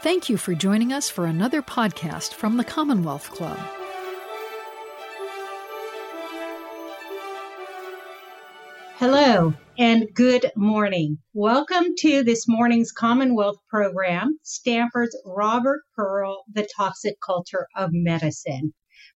[0.00, 3.58] Thank you for joining us for another podcast from the Commonwealth Club.
[8.98, 11.18] Hello and good morning.
[11.34, 18.74] Welcome to this morning's Commonwealth program, Stanford's Robert Pearl, The Toxic Culture of Medicine.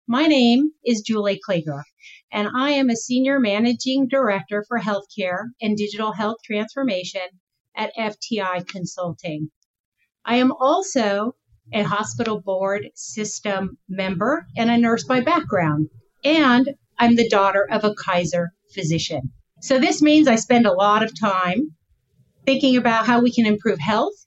[0.08, 1.84] My name is Julie Kliger,
[2.32, 7.28] and I am a Senior Managing Director for Healthcare and Digital Health Transformation
[7.76, 9.52] at FTI Consulting.
[10.24, 11.34] I am also
[11.72, 15.88] a hospital board system member and a nurse by background,
[16.22, 19.32] and I'm the daughter of a Kaiser physician.
[19.60, 21.74] So this means I spend a lot of time
[22.46, 24.26] thinking about how we can improve health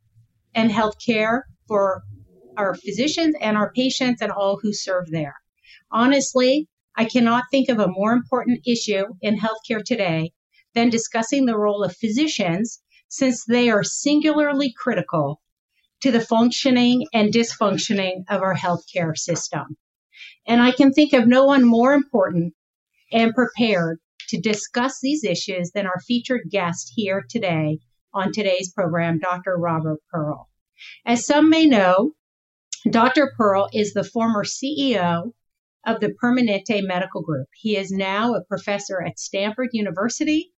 [0.53, 2.03] and health care for
[2.57, 5.35] our physicians and our patients and all who serve there.
[5.91, 10.33] Honestly, I cannot think of a more important issue in healthcare today
[10.73, 15.41] than discussing the role of physicians since they are singularly critical
[16.05, 19.75] to the functioning and dysfunctioning of our healthcare system.
[20.45, 22.53] And I can think of no one more important
[23.11, 23.97] and prepared
[24.29, 27.79] to discuss these issues than our featured guest here today
[28.13, 29.57] on today's program, Dr.
[29.57, 30.47] Robert Pearl.
[31.07, 32.11] As some may know,
[32.87, 33.33] Dr.
[33.35, 35.31] Pearl is the former CEO
[35.87, 37.47] of the Permanente Medical Group.
[37.55, 40.51] He is now a professor at Stanford University,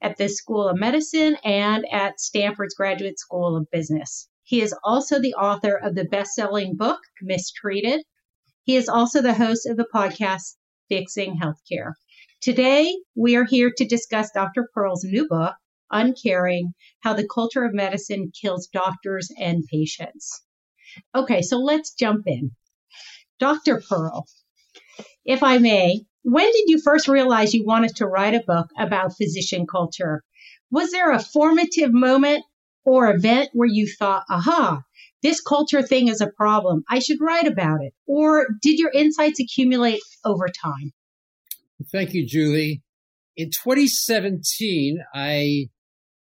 [0.00, 4.28] at the School of Medicine, and at Stanford's Graduate School of Business.
[4.50, 8.02] He is also the author of the best selling book, Mistreated.
[8.64, 10.56] He is also the host of the podcast,
[10.88, 11.92] Fixing Healthcare.
[12.40, 14.68] Today, we are here to discuss Dr.
[14.74, 15.54] Pearl's new book,
[15.92, 20.42] Uncaring How the Culture of Medicine Kills Doctors and Patients.
[21.14, 22.50] Okay, so let's jump in.
[23.38, 23.80] Dr.
[23.88, 24.26] Pearl,
[25.24, 29.16] if I may, when did you first realize you wanted to write a book about
[29.16, 30.24] physician culture?
[30.72, 32.44] Was there a formative moment
[32.84, 34.82] or event where you thought, aha,
[35.22, 36.82] this culture thing is a problem.
[36.88, 37.92] I should write about it.
[38.06, 40.92] Or did your insights accumulate over time?
[41.92, 42.82] Thank you, Julie.
[43.36, 45.68] In 2017, I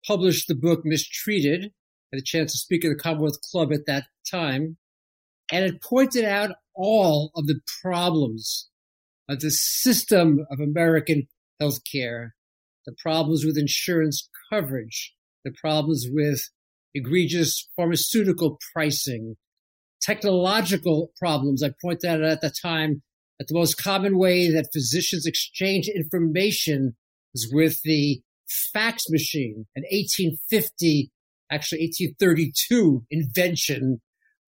[0.07, 1.67] published the book Mistreated.
[1.67, 4.77] I had a chance to speak at the Commonwealth Club at that time.
[5.53, 8.69] And it pointed out all of the problems
[9.29, 11.29] of the system of American
[11.61, 12.31] healthcare,
[12.87, 15.15] the problems with insurance coverage,
[15.45, 16.41] the problems with
[16.95, 19.37] egregious pharmaceutical pricing,
[20.01, 21.63] technological problems.
[21.63, 23.03] I pointed out at the time
[23.39, 26.97] that the most common way that physicians exchange information
[27.35, 28.21] is with the
[28.73, 31.11] fax machine, an 1850,
[31.51, 34.01] actually 1832 invention.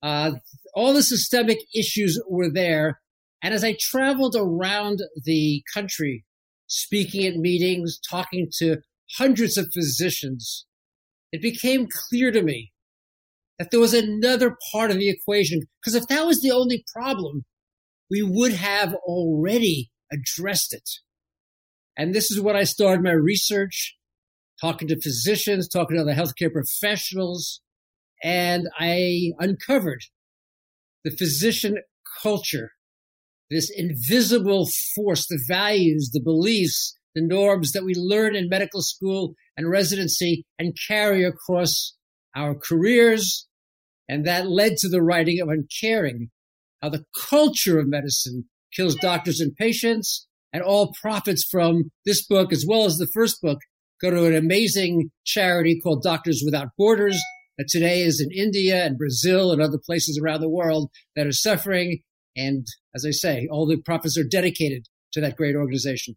[0.02, 0.32] Uh,
[0.74, 3.00] all the systemic issues were there.
[3.42, 6.24] And as I traveled around the country,
[6.66, 8.78] speaking at meetings, talking to
[9.18, 10.66] hundreds of physicians,
[11.32, 12.72] it became clear to me
[13.58, 15.60] that there was another part of the equation.
[15.80, 17.44] Because if that was the only problem,
[18.10, 20.88] we would have already addressed it.
[21.96, 23.96] And this is what I started my research,
[24.60, 27.60] talking to physicians, talking to other healthcare professionals,
[28.22, 30.02] and I uncovered
[31.04, 31.78] the physician
[32.22, 32.72] culture,
[33.50, 39.34] this invisible force, the values, the beliefs, the norms that we learn in medical school
[39.56, 41.94] and residency and carry across
[42.36, 43.46] our careers.
[44.08, 46.30] And that led to the writing of Uncaring,
[46.82, 48.44] how the culture of medicine
[48.74, 50.26] kills doctors and patients.
[50.52, 53.58] And all profits from this book, as well as the first book,
[54.02, 57.20] go to an amazing charity called Doctors Without Borders
[57.56, 61.32] that today is in India and Brazil and other places around the world that are
[61.32, 62.00] suffering.
[62.34, 66.16] And as I say, all the profits are dedicated to that great organization.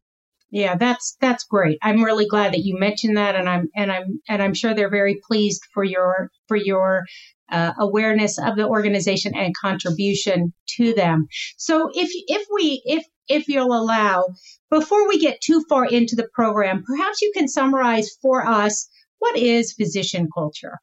[0.54, 1.80] Yeah, that's that's great.
[1.82, 4.88] I'm really glad that you mentioned that, and I'm and I'm and I'm sure they're
[4.88, 7.06] very pleased for your for your
[7.52, 11.26] uh, awareness of the organization and contribution to them.
[11.58, 14.26] So, if if we if if you'll allow,
[14.70, 18.88] before we get too far into the program, perhaps you can summarize for us
[19.18, 20.78] what is physician culture.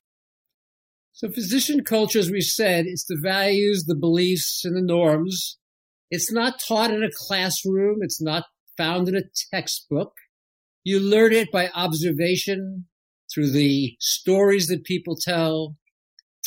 [1.13, 5.59] So, physician culture, as we said, it's the values, the beliefs, and the norms.
[6.11, 7.99] It's not taught in a classroom.
[8.01, 8.47] It's not
[8.81, 9.23] found in a
[9.53, 10.15] textbook.
[10.85, 12.87] You learn it by observation
[13.33, 15.77] through the stories that people tell,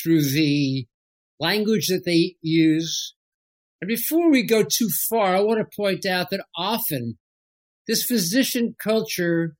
[0.01, 0.87] through the
[1.39, 3.13] language that they use.
[3.79, 7.19] And before we go too far, I want to point out that often
[7.87, 9.55] this physician culture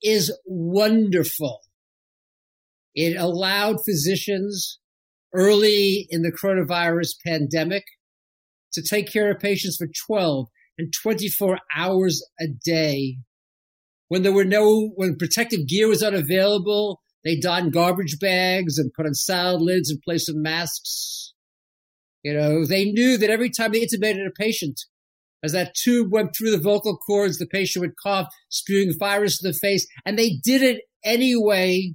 [0.00, 1.62] is wonderful.
[2.94, 4.78] It allowed physicians
[5.32, 7.84] early in the coronavirus pandemic
[8.72, 10.46] to take care of patients for 12
[10.78, 13.18] and 24 hours a day.
[14.08, 19.06] When there were no, when protective gear was unavailable, They donned garbage bags and put
[19.06, 21.32] on salad lids in place of masks.
[22.22, 24.82] You know, they knew that every time they intubated a patient,
[25.42, 29.50] as that tube went through the vocal cords, the patient would cough, spewing virus in
[29.50, 31.94] the face, and they did it anyway.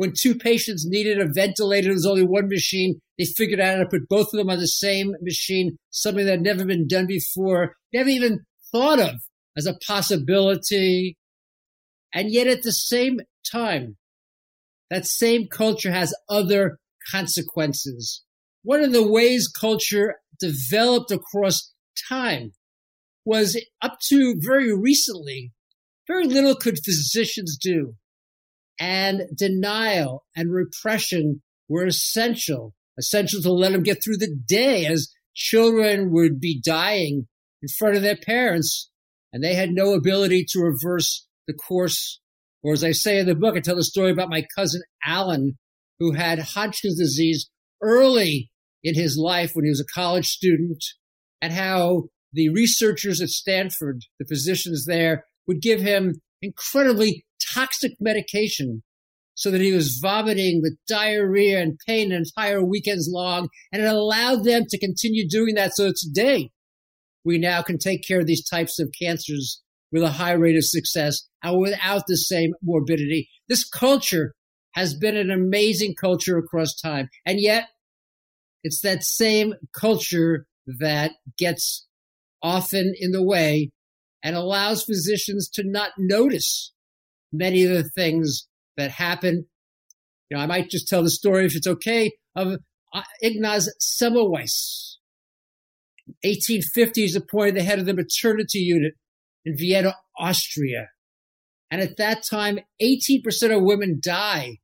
[0.00, 3.02] When two patients needed a ventilator, there was only one machine.
[3.18, 6.38] They figured out how to put both of them on the same machine, something that
[6.38, 9.16] had never been done before, never even thought of
[9.58, 11.18] as a possibility.
[12.14, 13.20] And yet at the same
[13.52, 13.98] time,
[14.88, 16.78] that same culture has other
[17.10, 18.22] consequences.
[18.62, 21.74] One of the ways culture developed across
[22.08, 22.52] time
[23.26, 25.52] was up to very recently,
[26.06, 27.96] very little could physicians do.
[28.80, 35.12] And denial and repression were essential, essential to let them get through the day as
[35.34, 37.28] children would be dying
[37.62, 38.90] in front of their parents
[39.32, 42.20] and they had no ability to reverse the course.
[42.62, 45.58] Or as I say in the book, I tell the story about my cousin Alan,
[45.98, 47.48] who had Hodgkin's disease
[47.80, 48.50] early
[48.82, 50.82] in his life when he was a college student,
[51.40, 57.24] and how the researchers at Stanford, the physicians there, would give him incredibly
[57.54, 58.82] toxic medication
[59.34, 63.48] so that he was vomiting with diarrhea and pain an entire weekends long.
[63.72, 65.74] And it allowed them to continue doing that.
[65.74, 66.50] So today
[67.24, 69.62] we now can take care of these types of cancers
[69.92, 73.28] with a high rate of success and without the same morbidity.
[73.48, 74.34] This culture
[74.72, 77.08] has been an amazing culture across time.
[77.26, 77.68] And yet
[78.62, 81.86] it's that same culture that gets
[82.42, 83.70] often in the way
[84.22, 86.72] and allows physicians to not notice
[87.32, 88.46] many of the things
[88.76, 89.46] that happen.
[90.28, 92.58] You know, I might just tell the story if it's okay of
[92.94, 94.96] uh, Ignaz Semmelweis.
[96.22, 98.94] 1850 is appointed the head of the maternity unit
[99.44, 100.88] in Vienna, Austria.
[101.70, 104.58] And at that time, 18% of women die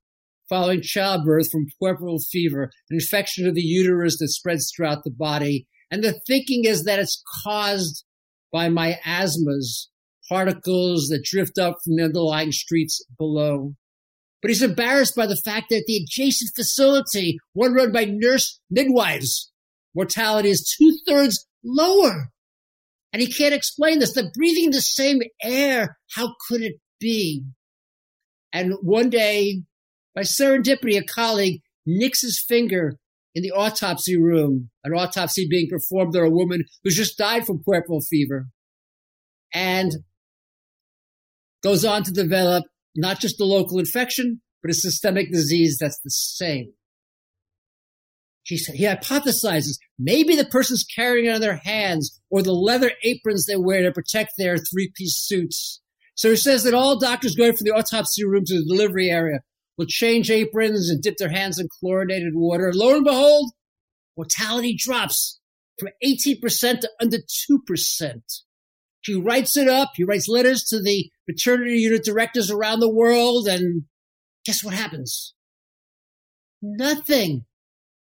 [0.48, 5.66] following childbirth from puerperal fever, an infection of the uterus that spreads throughout the body.
[5.90, 8.04] And the thinking is that it's caused
[8.52, 9.88] by miasmas,
[10.28, 13.74] particles that drift up from the underlying streets below.
[14.42, 19.50] But he's embarrassed by the fact that the adjacent facility, one run by nurse midwives,
[19.94, 22.30] mortality is two thirds lower.
[23.12, 24.12] And he can't explain this.
[24.12, 25.96] They're breathing the same air.
[26.14, 27.44] How could it be?
[28.52, 29.62] And one day,
[30.14, 32.98] by serendipity, a colleague nicks his finger
[33.34, 37.62] in the autopsy room, an autopsy being performed on a woman who's just died from
[37.62, 38.46] puerperal fever,
[39.52, 39.92] and
[41.66, 42.62] goes on to develop
[42.94, 46.72] not just a local infection, but a systemic disease that's the same.
[48.44, 53.46] He, he hypothesizes maybe the person's carrying it on their hands or the leather aprons
[53.46, 55.80] they wear to protect their three piece suits.
[56.14, 59.40] So he says that all doctors going from the autopsy room to the delivery area
[59.76, 62.70] will change aprons and dip their hands in chlorinated water.
[62.72, 63.50] Lo and behold,
[64.16, 65.40] mortality drops
[65.80, 68.20] from 18% to under 2%.
[69.06, 69.92] He writes it up.
[69.94, 73.46] He writes letters to the maternity unit directors around the world.
[73.46, 73.84] And
[74.44, 75.32] guess what happens?
[76.60, 77.44] Nothing.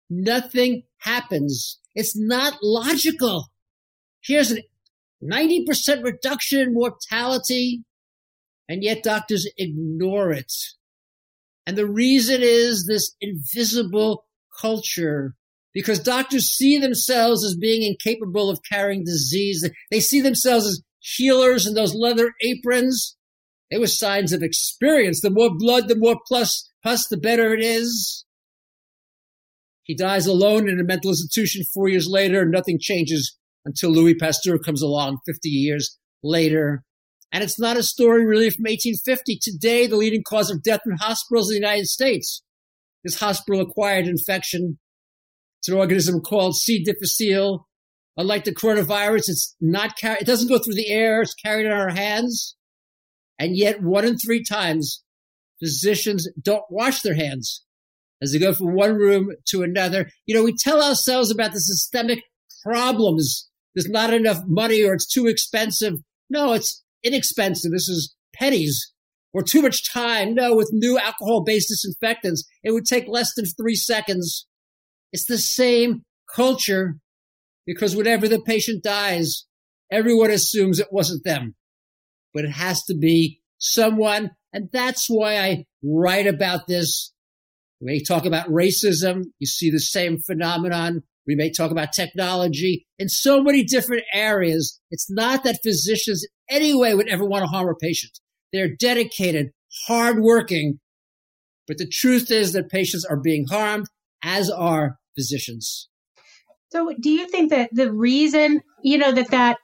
[0.09, 1.79] Nothing happens.
[1.93, 3.45] It's not logical.
[4.21, 4.63] Here's a
[5.23, 7.83] 90% reduction in mortality,
[8.67, 10.51] and yet doctors ignore it.
[11.67, 14.25] And the reason is this invisible
[14.59, 15.35] culture
[15.73, 19.69] because doctors see themselves as being incapable of carrying disease.
[19.91, 23.15] They see themselves as healers in those leather aprons.
[23.71, 25.21] They were signs of experience.
[25.21, 28.25] The more blood, the more plus, plus, the better it is.
[29.83, 34.15] He dies alone in a mental institution four years later, and nothing changes until Louis
[34.15, 36.83] Pasteur comes along 50 years later.
[37.31, 39.39] And it's not a story really from 1850.
[39.41, 42.43] Today, the leading cause of death in hospitals in the United States
[43.03, 44.79] is hospital acquired infection.
[45.59, 46.83] It's an organism called C.
[46.83, 47.67] difficile.
[48.17, 51.21] Unlike the coronavirus, it's not carried, it doesn't go through the air.
[51.21, 52.55] It's carried in our hands.
[53.37, 55.03] And yet one in three times
[55.59, 57.63] physicians don't wash their hands
[58.21, 60.09] as they go from one room to another.
[60.25, 62.23] You know, we tell ourselves about the systemic
[62.63, 63.49] problems.
[63.75, 65.95] There's not enough money or it's too expensive.
[66.29, 67.71] No, it's inexpensive.
[67.71, 68.93] This is pennies
[69.33, 70.33] or too much time.
[70.33, 74.47] No, with new alcohol based disinfectants, it would take less than three seconds.
[75.11, 76.97] It's the same culture
[77.65, 79.45] because whenever the patient dies,
[79.91, 81.55] everyone assumes it wasn't them,
[82.33, 84.31] but it has to be someone.
[84.53, 87.13] And that's why I write about this.
[87.81, 89.25] We may talk about racism.
[89.39, 91.03] You see the same phenomenon.
[91.27, 94.79] We may talk about technology in so many different areas.
[94.89, 98.19] It's not that physicians anyway would ever want to harm a patient.
[98.51, 99.51] They're dedicated,
[99.87, 100.79] hardworking,
[101.67, 103.85] But the truth is that patients are being harmed,
[104.23, 105.89] as are physicians.
[106.71, 109.57] So, do you think that the reason, you know, that that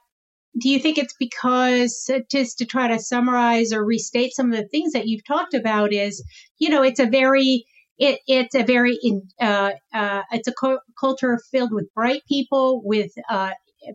[0.58, 4.68] do you think it's because just to try to summarize or restate some of the
[4.68, 6.24] things that you've talked about is
[6.58, 7.64] you know it's a very
[7.98, 8.98] it, it's a very
[9.40, 13.52] uh, uh, it's a cu- culture filled with bright people with uh,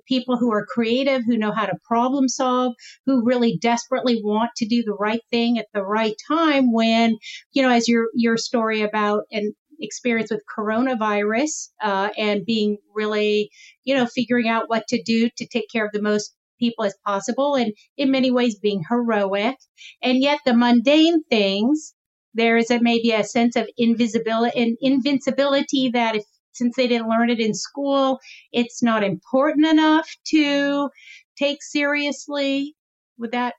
[0.07, 2.73] people who are creative who know how to problem solve
[3.05, 7.17] who really desperately want to do the right thing at the right time when
[7.53, 13.51] you know as your your story about and experience with coronavirus uh, and being really,
[13.83, 16.95] you know, figuring out what to do to take care of the most people as
[17.05, 19.55] possible and in many ways being heroic.
[20.01, 21.93] And yet the mundane things,
[22.33, 26.23] there is a, maybe a sense of invisibility and invincibility that if
[26.53, 28.19] since they didn't learn it in school,
[28.51, 30.89] it's not important enough to
[31.37, 32.75] take seriously.
[33.17, 33.55] Would that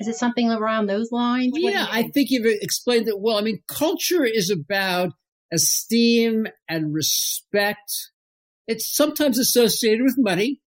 [0.00, 1.52] is it something around those lines?
[1.54, 3.36] Yeah, I think you've explained it well.
[3.36, 5.12] I mean, culture is about
[5.52, 7.92] esteem and respect.
[8.66, 10.60] It's sometimes associated with money.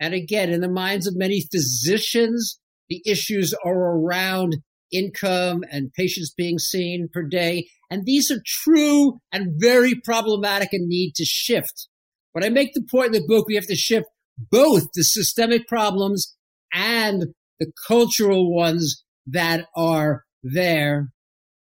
[0.00, 4.58] And again, in the minds of many physicians, the issues are around
[4.92, 7.68] income and patients being seen per day.
[7.90, 11.88] And these are true and very problematic and need to shift.
[12.34, 14.06] But I make the point in the book, we have to shift
[14.50, 16.36] both the systemic problems
[16.72, 17.26] and
[17.58, 21.08] the cultural ones that are there.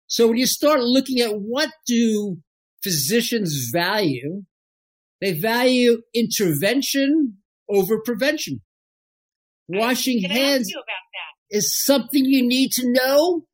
[0.07, 2.39] So when you start looking at what do
[2.83, 4.45] physicians value,
[5.21, 8.61] they value intervention over prevention.
[9.69, 10.73] Washing hands
[11.51, 13.45] is something you need to know,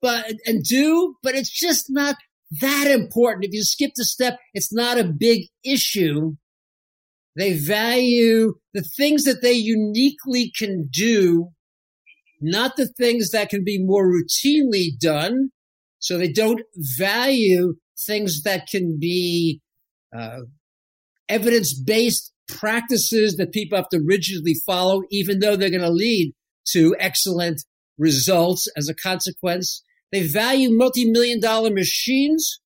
[0.00, 2.16] but and do, but it's just not
[2.60, 3.44] that important.
[3.44, 6.36] If you skip the step, it's not a big issue.
[7.34, 11.48] They value the things that they uniquely can do,
[12.40, 15.50] not the things that can be more routinely done.
[15.98, 16.62] So they don't
[16.96, 19.60] value things that can be
[20.16, 20.40] uh,
[21.28, 26.32] evidence based practices that people have to rigidly follow, even though they're going to lead
[26.68, 27.62] to excellent
[27.98, 29.82] results as a consequence.
[30.12, 32.60] They value multi-million dollar machines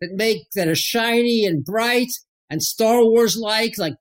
[0.00, 2.10] that make, that are shiny and bright
[2.50, 3.94] and Star Wars like, like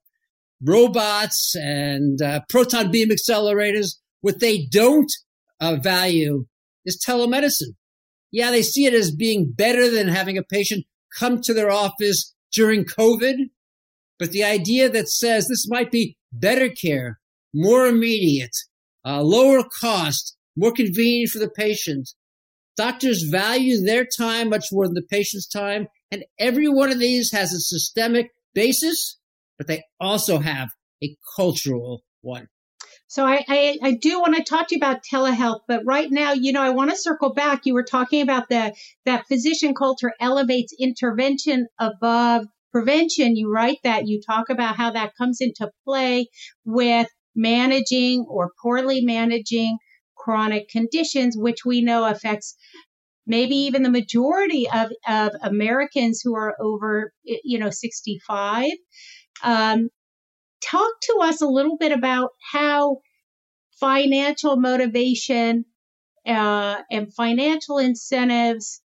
[0.61, 3.95] robots and uh, proton beam accelerators.
[4.21, 5.11] What they don't
[5.59, 6.45] uh, value
[6.85, 7.75] is telemedicine.
[8.33, 10.85] Yeah, they see it as being better than having a patient
[11.17, 13.35] come to their office during COVID,
[14.17, 17.19] but the idea that says this might be better care,
[17.53, 18.55] more immediate,
[19.05, 22.09] uh, lower cost, more convenient for the patient.
[22.75, 25.87] Doctors value their time much more than the patient's time.
[26.11, 29.19] And every one of these has a systemic basis,
[29.59, 30.69] but they also have
[31.03, 32.47] a cultural one.
[33.13, 36.33] So I, I, I, do want to talk to you about telehealth, but right now,
[36.33, 37.61] you know, I want to circle back.
[37.63, 38.73] You were talking about the
[39.05, 45.15] that physician culture elevates intervention above prevention, you write that, you talk about how that
[45.15, 46.25] comes into play
[46.65, 49.77] with managing or poorly managing
[50.17, 52.55] chronic conditions, which we know affects
[53.27, 58.71] maybe even the majority of, of Americans who are over, you know, 65.
[59.43, 59.89] Um,
[60.69, 62.97] talk to us a little bit about how
[63.79, 65.65] financial motivation
[66.25, 68.81] uh, and financial incentives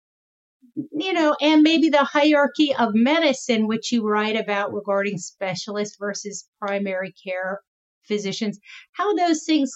[0.93, 6.49] you know, and maybe the hierarchy of medicine, which you write about regarding specialists versus
[6.61, 7.61] primary care
[8.07, 8.59] physicians,
[8.93, 9.73] how those things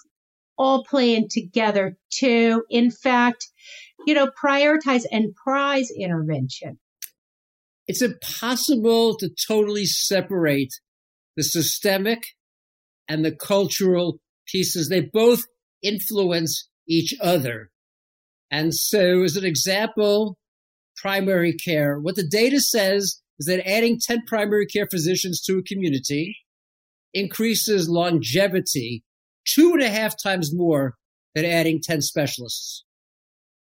[0.57, 3.47] all play in together to, in fact,
[4.07, 6.79] you know, prioritize and prize intervention.
[7.87, 10.75] It's impossible to totally separate
[11.39, 12.35] the systemic
[13.09, 14.19] and the cultural
[14.49, 14.89] pieces.
[14.89, 15.45] They both
[15.83, 17.71] influence each other.
[18.51, 20.37] And so, as an example,
[20.97, 22.01] primary care.
[22.01, 26.37] What the data says is that adding 10 primary care physicians to a community
[27.15, 29.05] increases longevity
[29.47, 30.97] two and a half times more
[31.37, 32.85] than adding 10 specialists.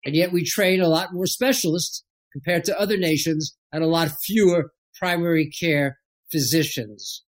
[0.04, 4.12] And yet we train a lot more specialists compared to other nations and a lot
[4.22, 5.98] fewer primary care
[6.30, 7.24] physicians.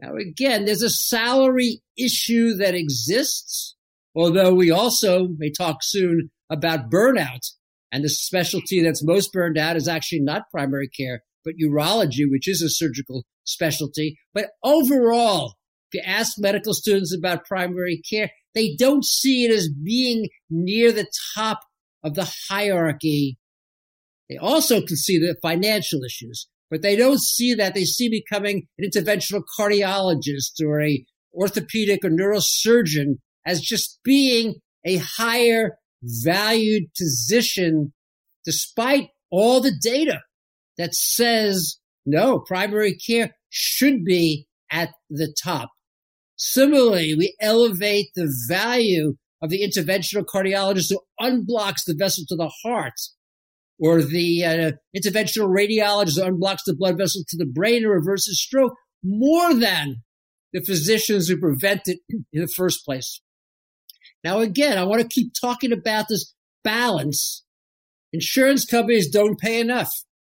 [0.00, 3.74] Now, again, there's a salary issue that exists,
[4.14, 7.50] although we also may talk soon about burnout
[7.90, 12.46] and the specialty that's most burned out is actually not primary care, but urology, which
[12.48, 14.18] is a surgical specialty.
[14.34, 15.54] But overall,
[15.90, 20.92] if you ask medical students about primary care, they don't see it as being near
[20.92, 21.60] the top
[22.04, 23.38] of the hierarchy.
[24.28, 27.74] They also can see the financial issues, but they don't see that.
[27.74, 34.96] They see becoming an interventional cardiologist or a orthopedic or neurosurgeon as just being a
[34.96, 37.92] higher valued position
[38.44, 40.20] despite all the data
[40.78, 45.70] that says no, primary care should be at the top.
[46.36, 52.50] Similarly, we elevate the value of the interventional cardiologist who unblocks the vessel to the
[52.62, 52.94] heart,
[53.80, 58.74] or the uh, interventional radiologist unblocks the blood vessel to the brain and reverses stroke
[59.04, 60.02] more than
[60.52, 63.20] the physicians who prevent it in the first place.
[64.24, 67.44] Now, again, I want to keep talking about this balance.
[68.12, 69.90] Insurance companies don't pay enough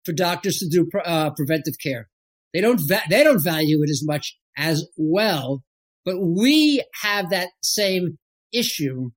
[0.03, 2.09] for doctors to do uh, preventive care.
[2.53, 5.63] They don't va- they don't value it as much as well.
[6.03, 8.17] But we have that same
[8.51, 9.11] issue.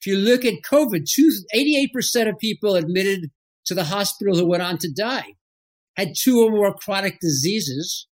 [0.00, 3.30] If you look at COVID, two, 88% of people admitted
[3.68, 5.34] to the hospital who went on to die
[5.96, 8.06] had two or more chronic diseases.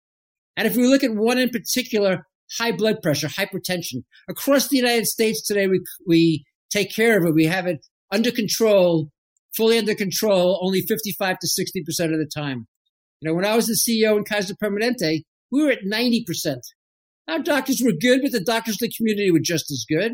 [0.57, 2.27] And if we look at one in particular,
[2.59, 7.35] high blood pressure, hypertension, across the United States today, we, we take care of it.
[7.35, 9.09] We have it under control,
[9.57, 12.67] fully under control, only 55 to 60% of the time.
[13.21, 16.57] You know, when I was the CEO in Kaiser Permanente, we were at 90%.
[17.29, 20.13] Our doctors were good, but the doctors in the community were just as good.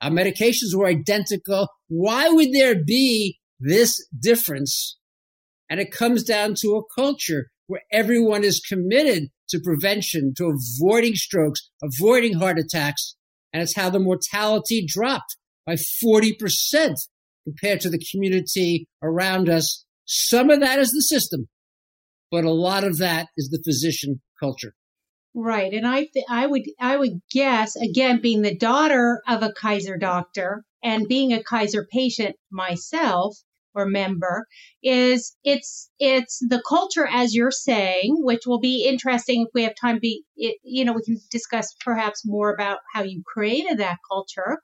[0.00, 1.68] Our medications were identical.
[1.88, 4.98] Why would there be this difference?
[5.70, 11.14] And it comes down to a culture where everyone is committed to prevention, to avoiding
[11.14, 13.16] strokes, avoiding heart attacks.
[13.52, 15.36] And it's how the mortality dropped
[15.66, 16.94] by 40%
[17.44, 19.84] compared to the community around us.
[20.04, 21.48] Some of that is the system,
[22.30, 24.72] but a lot of that is the physician culture.
[25.34, 25.72] Right.
[25.72, 29.96] And I th- I would I would guess again being the daughter of a Kaiser
[29.96, 33.36] doctor and being a Kaiser patient myself
[33.74, 34.46] or member
[34.82, 39.74] is it's it's the culture as you're saying which will be interesting if we have
[39.80, 43.98] time be it, you know we can discuss perhaps more about how you created that
[44.10, 44.58] culture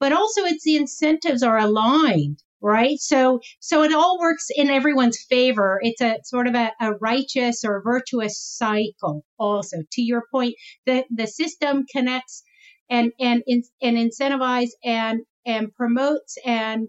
[0.00, 2.98] but also it's the incentives are aligned right?
[3.00, 5.80] So, so it all works in everyone's favor.
[5.82, 9.24] It's a sort of a, a righteous or virtuous cycle.
[9.38, 10.54] Also, to your point,
[10.86, 12.44] the the system connects
[12.88, 13.42] and and
[13.82, 16.88] and incentivize and and promotes and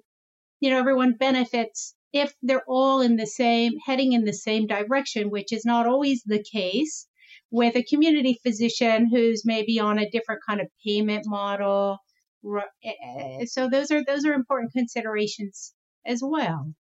[0.64, 5.30] you know everyone benefits if they're all in the same heading in the same direction,
[5.30, 7.08] which is not always the case
[7.52, 11.98] with a community physician who's maybe on a different kind of payment model
[12.46, 15.74] Eh, eh, so those are those are important considerations
[16.06, 16.74] as well.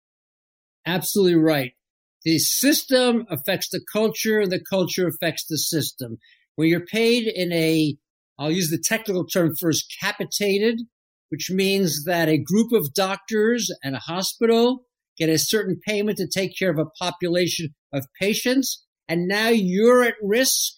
[0.84, 1.72] Absolutely right.
[2.24, 6.18] The system affects the culture, and the culture affects the system.
[6.56, 7.96] When you're paid in a,
[8.38, 10.80] I'll use the technical term first, capitated,
[11.32, 14.84] which means that a group of doctors and a hospital
[15.18, 20.04] get a certain payment to take care of a population of patients, and now you're
[20.04, 20.74] at risk.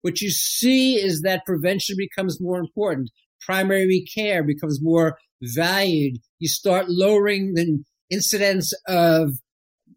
[0.00, 3.10] What you see is that prevention becomes more important
[3.44, 6.16] primary care becomes more valued.
[6.38, 9.32] You start lowering the incidence of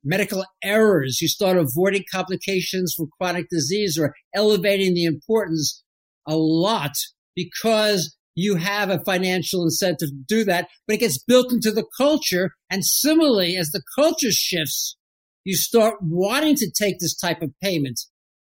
[0.04, 1.20] medical errors.
[1.22, 5.84] You start avoiding complications from chronic disease or elevating the importance
[6.28, 6.92] a lot
[7.36, 11.88] because you have a financial incentive to do that, but it gets built into the
[11.98, 12.52] culture.
[12.70, 14.96] And similarly, as the culture shifts,
[15.44, 18.00] you start wanting to take this type of payment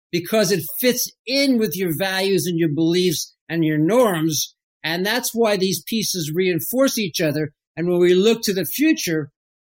[0.09, 4.55] because it fits in with your values and your beliefs and your norms.
[4.81, 7.51] And that's why these pieces reinforce each other.
[7.75, 9.29] And when we look to the future,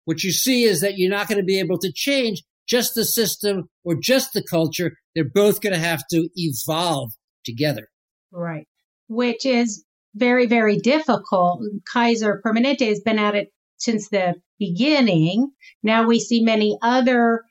[0.06, 3.04] what you see is that you're not going to be able to change just the
[3.04, 4.92] system or just the culture.
[5.16, 7.88] They're both going to have to evolve together.
[8.32, 8.68] Right.
[9.08, 9.84] Which is
[10.16, 11.62] very, very difficult.
[11.92, 15.52] Kaiser Permanente has been at it since the beginning.
[15.82, 17.44] Now we see many other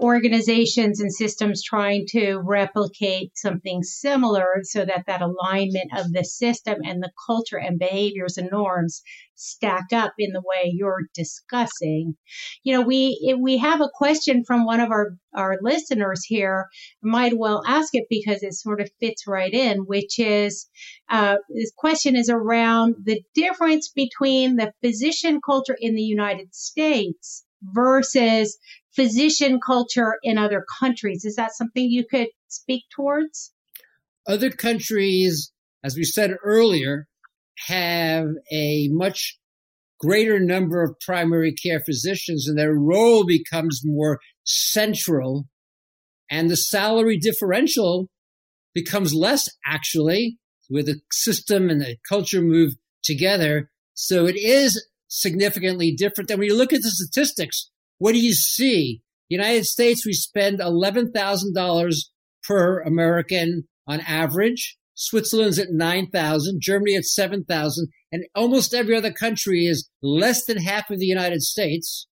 [0.00, 6.78] organizations and systems trying to replicate something similar so that that alignment of the system
[6.84, 9.02] and the culture and behaviors and norms
[9.34, 12.16] stack up in the way you're discussing.
[12.64, 16.66] You know we we have a question from one of our our listeners here
[17.02, 20.68] might well ask it because it sort of fits right in which is
[21.10, 27.44] uh, this question is around the difference between the physician culture in the united states
[27.62, 28.58] versus
[28.94, 31.24] physician culture in other countries.
[31.24, 33.52] Is that something you could speak towards?
[34.26, 35.52] Other countries,
[35.84, 37.06] as we said earlier,
[37.66, 39.38] have a much
[40.00, 45.48] greater number of primary care physicians and their role becomes more central
[46.30, 48.08] and the salary differential
[48.74, 50.38] becomes less actually
[50.70, 53.70] with the system and the culture move together.
[53.94, 56.30] So it is significantly different.
[56.30, 59.02] And when you look at the statistics, what do you see?
[59.28, 61.94] United States, we spend $11,000
[62.44, 64.76] per American on average.
[64.94, 70.90] Switzerland's at 9,000, Germany at 7,000, and almost every other country is less than half
[70.90, 72.08] of the United States.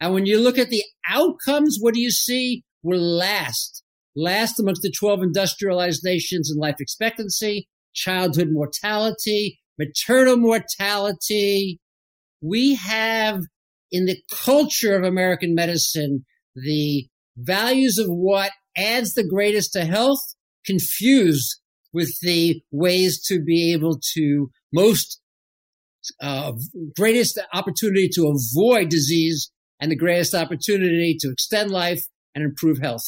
[0.00, 2.62] And when you look at the outcomes, what do you see?
[2.82, 3.82] We're last,
[4.14, 11.80] last amongst the 12 industrialized nations in life expectancy, childhood mortality, maternal mortality.
[12.40, 13.40] We have
[13.90, 16.24] in the culture of American medicine,
[16.54, 20.20] the values of what adds the greatest to health
[20.64, 21.60] confused
[21.92, 25.20] with the ways to be able to most
[26.20, 26.52] uh,
[26.96, 29.50] greatest opportunity to avoid disease
[29.80, 32.02] and the greatest opportunity to extend life
[32.34, 33.04] and improve health.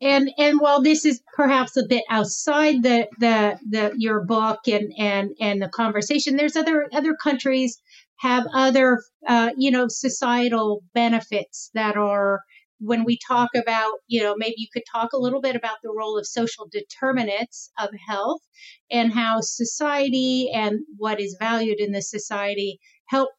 [0.00, 4.92] And and while this is perhaps a bit outside the the, the your book and,
[4.98, 7.80] and and the conversation, there's other other countries
[8.18, 12.40] have other uh, you know societal benefits that are
[12.78, 15.92] when we talk about, you know, maybe you could talk a little bit about the
[15.96, 18.42] role of social determinants of health
[18.90, 23.30] and how society and what is valued in the society help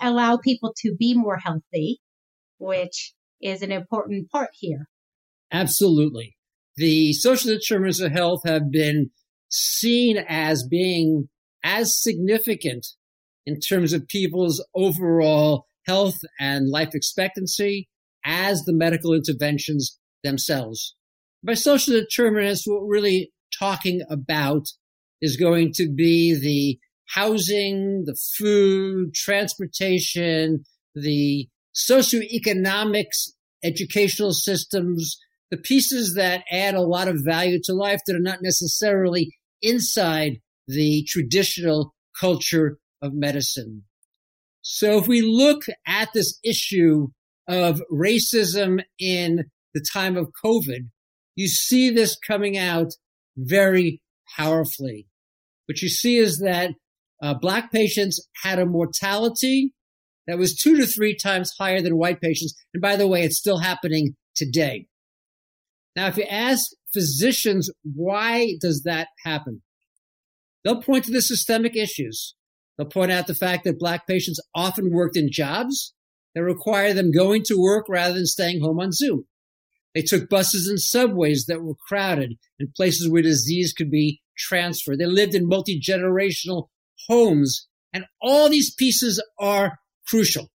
[0.00, 2.00] allow people to be more healthy,
[2.58, 4.88] which is an important part here.
[5.52, 6.36] Absolutely.
[6.76, 9.10] The social determinants of health have been
[9.48, 11.28] seen as being
[11.62, 12.86] as significant
[13.46, 17.88] in terms of people's overall health and life expectancy
[18.24, 20.94] as the medical interventions themselves.
[21.44, 24.66] By social determinants, what we're really talking about
[25.22, 26.78] is going to be the
[27.08, 33.30] housing, the food, transportation, the socioeconomics,
[33.62, 35.18] educational systems,
[35.50, 40.38] the pieces that add a lot of value to life that are not necessarily inside
[40.66, 43.84] the traditional culture of medicine.
[44.62, 47.08] So if we look at this issue
[47.48, 50.88] of racism in the time of COVID,
[51.36, 52.92] you see this coming out
[53.36, 54.02] very
[54.36, 55.06] powerfully.
[55.66, 56.70] What you see is that
[57.22, 59.72] uh, black patients had a mortality
[60.26, 62.54] that was two to three times higher than white patients.
[62.74, 64.86] And by the way, it's still happening today.
[65.94, 69.62] Now, if you ask physicians, why does that happen?
[70.64, 72.34] They'll point to the systemic issues.
[72.76, 75.94] They'll point out the fact that black patients often worked in jobs
[76.34, 79.24] that require them going to work rather than staying home on Zoom.
[79.94, 84.98] They took buses and subways that were crowded in places where disease could be transferred.
[84.98, 86.68] They lived in multi generational
[87.08, 87.66] homes.
[87.94, 90.50] And all these pieces are crucial.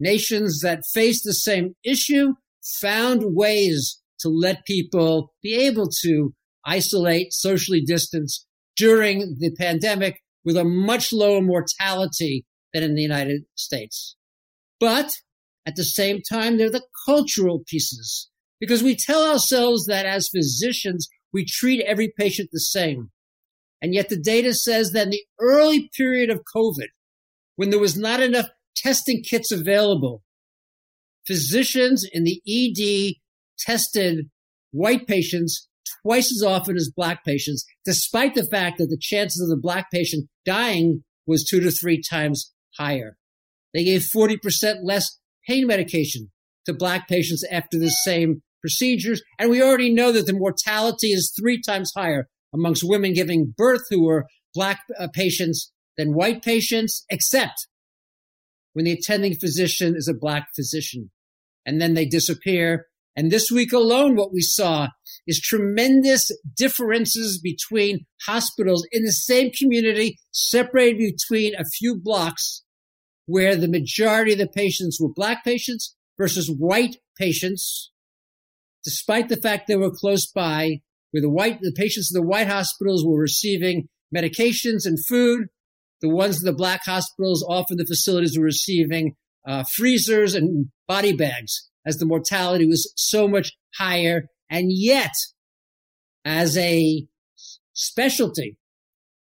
[0.00, 2.34] Nations that face the same issue
[2.80, 8.44] found ways to let people be able to isolate, socially distance
[8.76, 14.16] during the pandemic with a much lower mortality than in the United States.
[14.80, 15.16] But
[15.66, 18.28] at the same time, they're the cultural pieces
[18.60, 23.10] because we tell ourselves that as physicians, we treat every patient the same.
[23.80, 26.88] And yet the data says that in the early period of COVID,
[27.56, 30.22] when there was not enough testing kits available,
[31.26, 33.16] physicians in the ED
[33.58, 34.30] tested
[34.70, 35.68] white patients
[36.02, 39.90] twice as often as black patients, despite the fact that the chances of the black
[39.90, 43.16] patient dying was two to three times higher.
[43.74, 46.30] They gave 40% less pain medication
[46.66, 49.22] to black patients after the same procedures.
[49.38, 53.82] And we already know that the mortality is three times higher amongst women giving birth
[53.90, 57.66] who were black uh, patients than white patients, except
[58.72, 61.10] when the attending physician is a black physician.
[61.66, 62.86] And then they disappear.
[63.14, 64.88] And this week alone, what we saw
[65.26, 72.62] is tremendous differences between hospitals in the same community, separated between a few blocks
[73.26, 77.92] where the majority of the patients were black patients versus white patients,
[78.84, 82.48] despite the fact they were close by, where the white, the patients in the white
[82.48, 85.48] hospitals were receiving medications and food.
[86.00, 89.14] The ones in the black hospitals, often the facilities were receiving
[89.46, 94.28] uh, freezers and body bags as the mortality was so much higher.
[94.50, 95.14] And yet,
[96.24, 97.06] as a
[97.72, 98.58] specialty,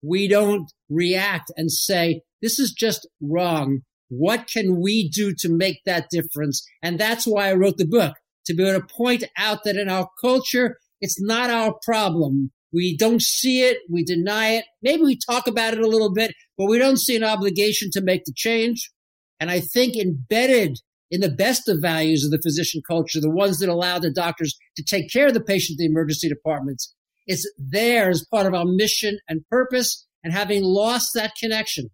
[0.01, 3.81] we don't react and say, this is just wrong.
[4.09, 6.65] What can we do to make that difference?
[6.81, 9.89] And that's why I wrote the book to be able to point out that in
[9.89, 12.51] our culture, it's not our problem.
[12.73, 13.79] We don't see it.
[13.89, 14.65] We deny it.
[14.81, 18.01] Maybe we talk about it a little bit, but we don't see an obligation to
[18.01, 18.91] make the change.
[19.39, 20.79] And I think embedded
[21.11, 24.55] in the best of values of the physician culture, the ones that allow the doctors
[24.75, 26.93] to take care of the patient in the emergency departments,
[27.25, 30.05] it's there as part of our mission and purpose.
[30.23, 31.89] And having lost that connection,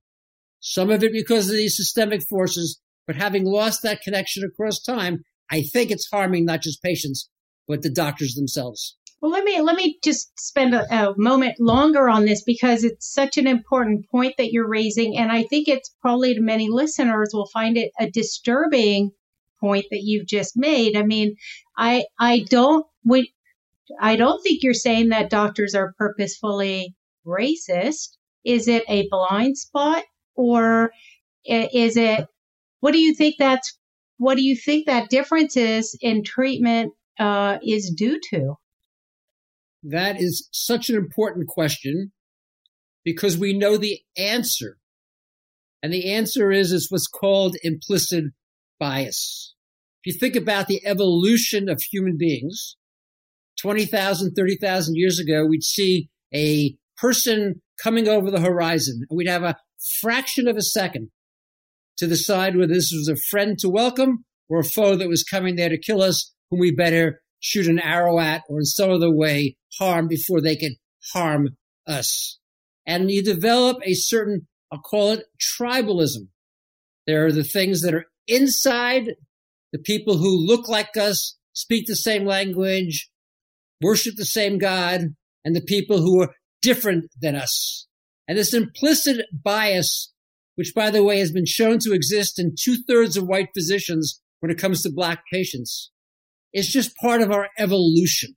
[0.59, 5.23] some of it because of these systemic forces, but having lost that connection across time,
[5.51, 7.29] I think it's harming not just patients,
[7.67, 8.97] but the doctors themselves.
[9.25, 13.11] Well, let me let me just spend a, a, moment longer on this because it's
[13.11, 17.31] such an important point that you're raising, and I think it's probably to many listeners
[17.33, 19.09] will find it a disturbing
[19.59, 20.95] point that you've just made.
[20.95, 21.37] I mean,
[21.75, 23.33] I I don't we,
[23.99, 26.93] I don't think you're saying that doctors are purposefully
[27.25, 28.09] racist.
[28.43, 30.03] Is it a blind spot
[30.35, 30.91] or
[31.43, 32.27] is it
[32.79, 33.75] what do you think that's
[34.17, 38.55] what do you think that difference is in treatment uh, is due to?
[39.87, 42.11] That is such an important question
[43.03, 44.77] because we know the answer.
[45.83, 48.25] And the answer is, is what's called implicit
[48.79, 49.53] bias.
[50.03, 52.77] If you think about the evolution of human beings,
[53.61, 59.43] 20,000, 30,000 years ago, we'd see a person coming over the horizon and we'd have
[59.43, 59.57] a
[60.01, 61.09] fraction of a second
[61.97, 65.55] to decide whether this was a friend to welcome or a foe that was coming
[65.55, 69.11] there to kill us, whom we better shoot an arrow at or in some other
[69.13, 70.75] way harm before they can
[71.13, 71.49] harm
[71.87, 72.39] us.
[72.85, 76.27] And you develop a certain, I'll call it tribalism.
[77.07, 79.15] There are the things that are inside
[79.71, 83.09] the people who look like us, speak the same language,
[83.81, 87.87] worship the same God, and the people who are different than us.
[88.27, 90.11] And this implicit bias,
[90.55, 94.21] which by the way has been shown to exist in two thirds of white physicians
[94.39, 95.91] when it comes to black patients,
[96.53, 98.35] is just part of our evolution.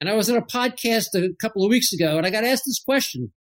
[0.00, 2.64] And I was on a podcast a couple of weeks ago and I got asked
[2.66, 3.32] this question.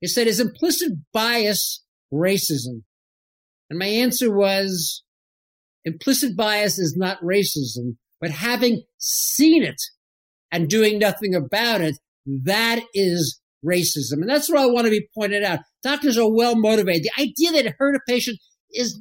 [0.00, 2.82] It said, is implicit bias racism?
[3.70, 5.02] And my answer was,
[5.84, 9.80] implicit bias is not racism, but having seen it
[10.50, 11.96] and doing nothing about it,
[12.26, 14.20] that is racism.
[14.20, 15.60] And that's what I want to be pointed out.
[15.82, 17.04] Doctors are well motivated.
[17.04, 18.38] The idea that it hurt a patient
[18.70, 19.00] is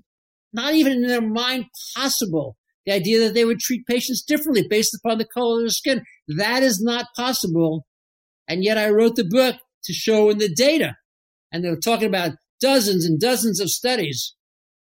[0.53, 2.57] not even in their mind possible.
[2.85, 6.03] The idea that they would treat patients differently based upon the color of their skin,
[6.27, 7.85] that is not possible.
[8.47, 10.95] And yet I wrote the book to show in the data.
[11.51, 14.35] And they're talking about dozens and dozens of studies.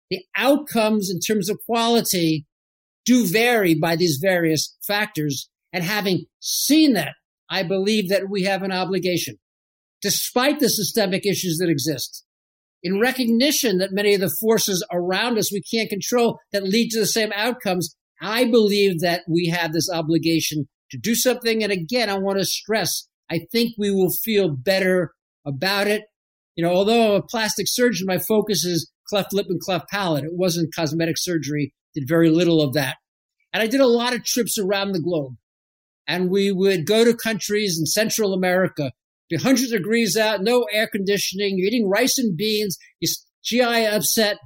[0.09, 2.45] The outcomes in terms of quality
[3.05, 5.49] do vary by these various factors.
[5.71, 7.13] And having seen that,
[7.49, 9.37] I believe that we have an obligation,
[10.01, 12.24] despite the systemic issues that exist,
[12.85, 16.99] in recognition that many of the forces around us we can't control that lead to
[16.99, 21.63] the same outcomes, I believe that we have this obligation to do something.
[21.63, 25.13] And again, I want to stress, I think we will feel better
[25.47, 26.03] about it.
[26.55, 30.23] You know, although I'm a plastic surgeon, my focus is cleft lip and cleft palate.
[30.23, 32.97] It wasn't cosmetic surgery, did very little of that.
[33.51, 35.33] And I did a lot of trips around the globe.
[36.07, 38.91] And we would go to countries in Central America
[39.29, 43.11] be 100 degrees out, no air conditioning, you're eating rice and beans, your
[43.43, 44.37] GI upset,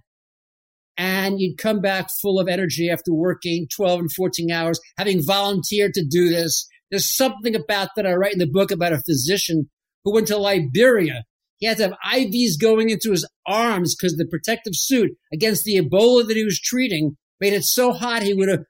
[0.98, 5.94] and you'd come back full of energy after working 12 and 14 hours, having volunteered
[5.94, 6.68] to do this.
[6.92, 9.70] There's something about that I write in the book about a physician
[10.04, 11.24] who went to Liberia.
[11.58, 15.78] He had to have IVs going into his arms because the protective suit against the
[15.78, 18.64] Ebola that he was treating made it so hot he would have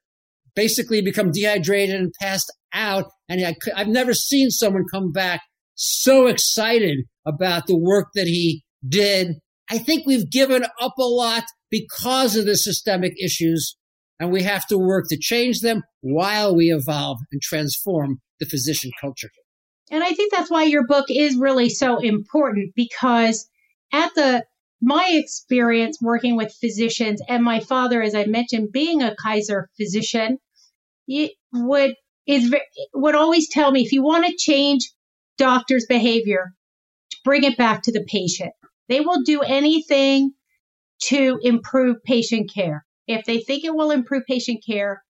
[0.55, 3.05] basically become dehydrated and passed out.
[3.27, 5.41] And I, I've never seen someone come back
[5.79, 9.35] so excited about the work that he did.
[9.69, 13.77] I think we've given up a lot because of the systemic issues,
[14.19, 18.91] and we have to work to change them while we evolve and transform the physician
[18.99, 19.29] culture.
[19.89, 23.47] And I think that's why your book is really so important because
[23.93, 24.43] at the
[24.81, 30.39] my experience working with physicians and my father, as I mentioned, being a Kaiser physician,
[31.53, 31.95] would
[32.27, 32.53] is
[32.93, 34.89] would always tell me if you want to change
[35.39, 36.53] doctor's behavior,
[37.11, 38.51] to bring it back to the patient.
[38.89, 40.33] They will do anything
[41.03, 42.85] to improve patient care.
[43.07, 45.03] If they think it will improve patient care,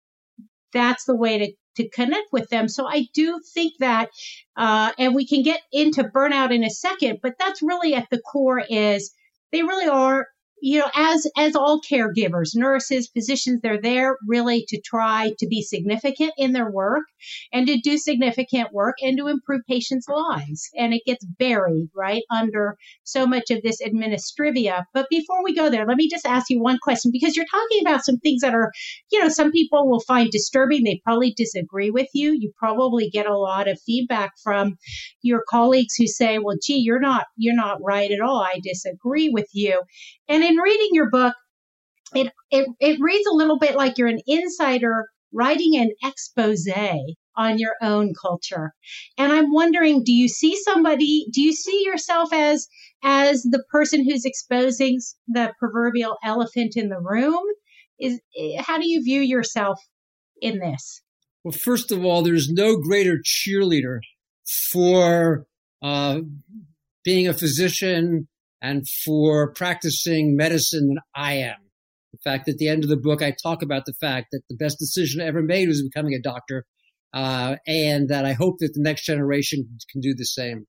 [0.72, 2.68] that's the way to, to connect with them.
[2.70, 4.10] So I do think that,
[4.56, 8.22] uh, and we can get into burnout in a second, but that's really at the
[8.22, 9.12] core is
[9.52, 10.28] they really are
[10.62, 15.62] you know, as as all caregivers, nurses, physicians, they're there really to try to be
[15.62, 17.04] significant in their work
[17.54, 20.70] and to do significant work and to improve patients' lives.
[20.78, 24.84] And it gets buried right under so much of this administrivia.
[24.94, 27.82] But before we go there, let me just ask you one question because you're talking
[27.82, 28.72] about some things that are,
[29.12, 30.84] you know, some people will find disturbing.
[30.84, 32.36] They probably disagree with you.
[32.38, 34.76] You probably get a lot of feedback from
[35.22, 38.42] your colleagues who say, "Well, gee, you're not you're not right at all.
[38.42, 39.82] I disagree with you."
[40.28, 41.36] And in reading your book,
[42.14, 46.68] it, it, it reads a little bit like you're an insider writing an expose
[47.38, 48.74] on your own culture.
[49.18, 52.68] And I'm wondering, do you see somebody, do you see yourself as,
[53.04, 57.44] as the person who's exposing the proverbial elephant in the room?
[58.00, 58.20] Is,
[58.58, 59.80] how do you view yourself
[60.42, 61.02] in this?
[61.44, 64.00] Well, first of all, there's no greater cheerleader
[64.72, 65.46] for
[65.82, 66.22] uh,
[67.06, 68.28] being a physician
[68.62, 71.58] and for practicing medicine than I am.
[72.14, 74.56] In fact, at the end of the book, I talk about the fact that the
[74.56, 76.66] best decision I ever made was becoming a doctor,
[77.14, 80.66] uh, and that I hope that the next generation can do the same.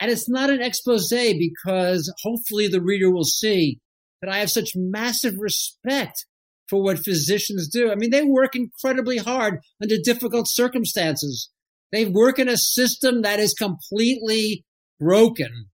[0.00, 3.78] And it's not an expose because hopefully the reader will see
[4.20, 6.26] that I have such massive respect
[6.68, 7.90] for what physicians do.
[7.90, 11.50] I mean, they work incredibly hard under difficult circumstances.
[11.92, 14.64] They work in a system that is completely
[14.98, 15.66] broken.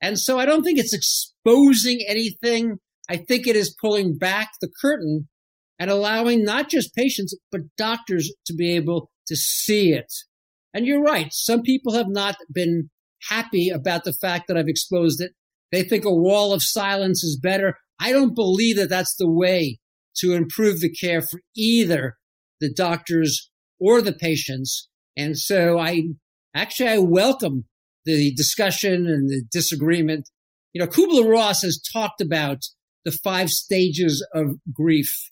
[0.00, 2.78] And so I don't think it's exposing anything.
[3.08, 5.28] I think it is pulling back the curtain
[5.78, 10.12] and allowing not just patients, but doctors to be able to see it.
[10.72, 11.28] And you're right.
[11.32, 12.90] Some people have not been
[13.28, 15.32] happy about the fact that I've exposed it.
[15.72, 17.78] They think a wall of silence is better.
[17.98, 19.78] I don't believe that that's the way
[20.18, 22.16] to improve the care for either
[22.60, 24.88] the doctors or the patients.
[25.16, 26.02] And so I
[26.54, 27.64] actually, I welcome
[28.04, 30.28] the discussion and the disagreement.
[30.72, 32.58] You know, Kubler-Ross has talked about
[33.04, 35.30] the five stages of grief.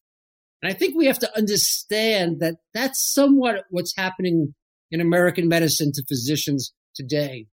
[0.62, 4.54] And I think we have to understand that that's somewhat what's happening
[4.90, 7.46] in American medicine to physicians today.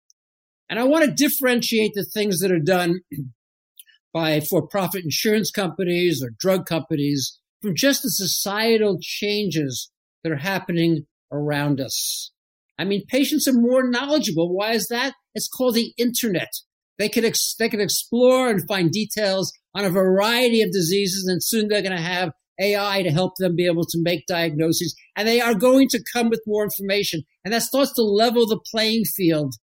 [0.69, 3.01] And I want to differentiate the things that are done
[4.13, 9.91] by for-profit insurance companies or drug companies from just the societal changes
[10.25, 12.33] that are happening around us.
[12.79, 14.55] I mean, patients are more knowledgeable.
[14.55, 15.15] Why is that?
[15.35, 16.53] It's called the internet.
[16.99, 21.43] They can, ex- they can explore and find details on a variety of diseases and
[21.43, 25.29] soon they're going to have AI to help them be able to make diagnoses and
[25.29, 29.05] they are going to come with more information and that starts to level the playing
[29.05, 29.55] field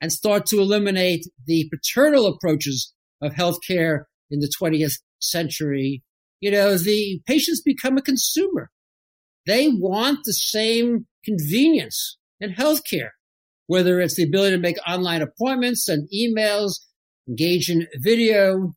[0.00, 6.02] and start to eliminate the paternal approaches of healthcare in the 20th century,
[6.40, 8.70] you know, the patients become a consumer.
[9.46, 13.10] They want the same convenience in healthcare,
[13.66, 16.72] whether it's the ability to make online appointments and emails,
[17.28, 18.72] engage in video.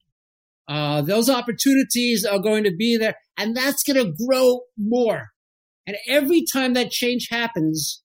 [0.68, 5.30] Uh, those opportunities are going to be there and that's going to grow more.
[5.88, 8.04] And every time that change happens,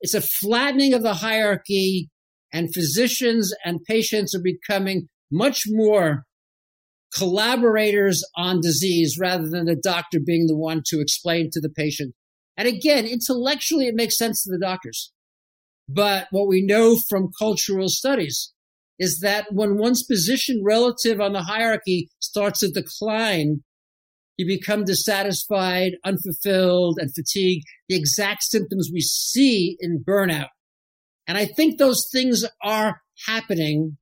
[0.00, 2.08] it's a flattening of the hierarchy
[2.52, 6.24] and physicians and patients are becoming much more
[7.14, 12.14] collaborators on disease rather than the doctor being the one to explain to the patient.
[12.58, 15.12] And again, intellectually, it makes sense to the doctors.
[15.88, 18.52] But what we know from cultural studies
[18.98, 23.62] is that when one's position relative on the hierarchy starts to decline,
[24.36, 30.48] you become dissatisfied, unfulfilled, and fatigued, the exact symptoms we see in burnout.
[31.28, 33.98] And I think those things are happening.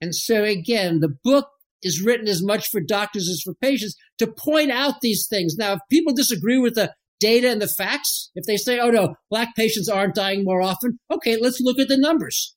[0.00, 1.48] And so again, the book
[1.82, 5.56] is written as much for doctors as for patients to point out these things.
[5.56, 6.92] Now, if people disagree with the
[7.24, 10.98] data and the facts, if they say, oh no, black patients aren't dying more often,
[11.10, 12.54] okay, let's look at the numbers.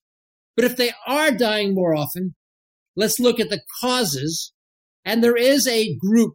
[0.57, 2.35] But if they are dying more often,
[2.95, 4.51] let's look at the causes.
[5.05, 6.33] And there is a group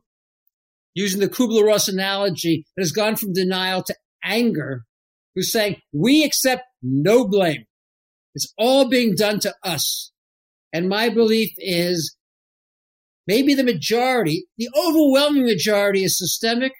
[0.94, 4.84] using the Kubler-Ross analogy that has gone from denial to anger
[5.34, 7.64] who's saying, we accept no blame.
[8.34, 10.10] It's all being done to us.
[10.72, 12.16] And my belief is
[13.26, 16.72] maybe the majority, the overwhelming majority is systemic.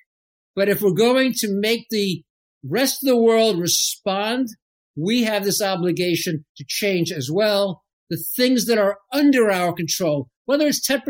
[0.54, 2.22] But if we're going to make the
[2.64, 4.48] rest of the world respond,
[4.96, 7.82] we have this obligation to change as well.
[8.10, 11.00] The things that are under our control, whether it's 10%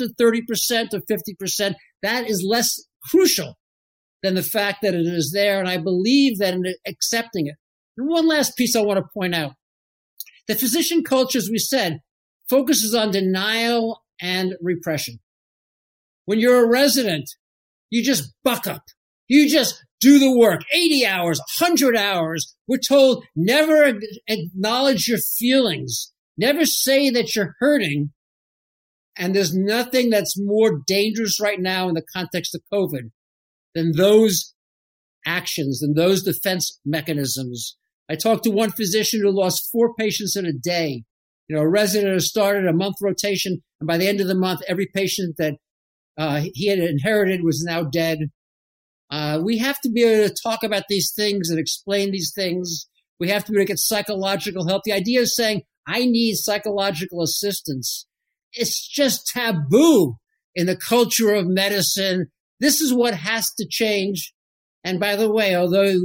[0.00, 3.54] or 30% or 50%, that is less crucial
[4.22, 5.58] than the fact that it is there.
[5.58, 7.56] And I believe that in accepting it.
[7.96, 9.54] And one last piece I want to point out.
[10.46, 11.98] The physician culture, as we said,
[12.48, 15.18] focuses on denial and repression.
[16.24, 17.28] When you're a resident,
[17.92, 18.82] you just buck up.
[19.28, 22.54] You just do the work 80 hours, 100 hours.
[22.66, 28.10] We're told never acknowledge your feelings, never say that you're hurting.
[29.16, 33.10] And there's nothing that's more dangerous right now in the context of COVID
[33.74, 34.54] than those
[35.26, 37.76] actions, than those defense mechanisms
[38.12, 41.04] I talked to one physician who lost four patients in a day.
[41.48, 44.34] You know, a resident has started a month rotation, and by the end of the
[44.34, 45.54] month, every patient that
[46.18, 48.30] uh, he had inherited was now dead.
[49.10, 52.88] Uh, we have to be able to talk about these things and explain these things.
[53.20, 54.82] We have to be able to get psychological help.
[54.84, 58.06] The idea of saying, I need psychological assistance.
[58.52, 60.16] It's just taboo
[60.54, 62.28] in the culture of medicine.
[62.60, 64.32] This is what has to change.
[64.84, 65.96] And by the way, although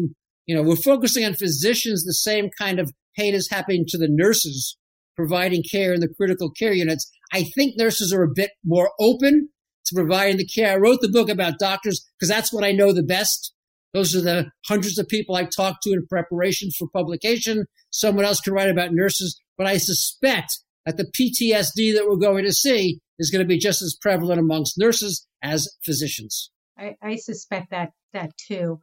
[0.48, 4.08] you know, we're focusing on physicians, the same kind of pain is happening to the
[4.10, 4.78] nurses
[5.16, 7.12] providing care in the critical care units.
[7.34, 9.50] I think nurses are a bit more open
[9.88, 10.74] to providing the care.
[10.74, 13.54] I wrote the book about doctors because that's what I know the best.
[13.94, 17.66] Those are the hundreds of people I talked to in preparation for publication.
[17.90, 22.46] Someone else can write about nurses, but I suspect that the PTSD that we're going
[22.46, 26.52] to see is going to be just as prevalent amongst nurses as physicians.
[26.78, 28.82] I, I suspect that that too.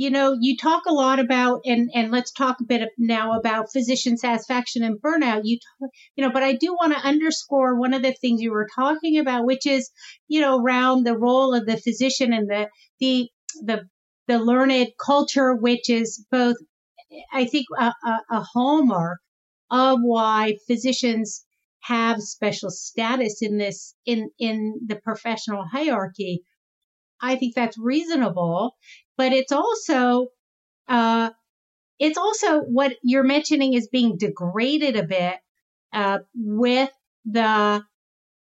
[0.00, 3.70] You know, you talk a lot about, and and let's talk a bit now about
[3.70, 5.42] physician satisfaction and burnout.
[5.44, 8.50] You, talk, you know, but I do want to underscore one of the things you
[8.50, 9.90] were talking about, which is,
[10.26, 13.28] you know, around the role of the physician and the the
[13.62, 13.86] the
[14.26, 16.56] the learned culture, which is both,
[17.30, 19.20] I think, a, a, a hallmark
[19.70, 21.44] of why physicians
[21.80, 26.42] have special status in this in in the professional hierarchy
[27.22, 28.76] I think that's reasonable,
[29.16, 30.28] but it's also,
[30.88, 31.30] uh,
[31.98, 35.36] it's also what you're mentioning is being degraded a bit,
[35.92, 36.90] uh, with
[37.24, 37.82] the,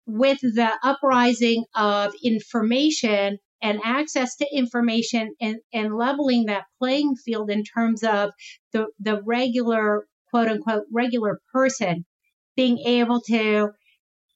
[0.07, 7.51] with the uprising of information and access to information and, and leveling that playing field
[7.51, 8.31] in terms of
[8.73, 12.05] the, the regular, quote unquote, regular person
[12.57, 13.71] being able to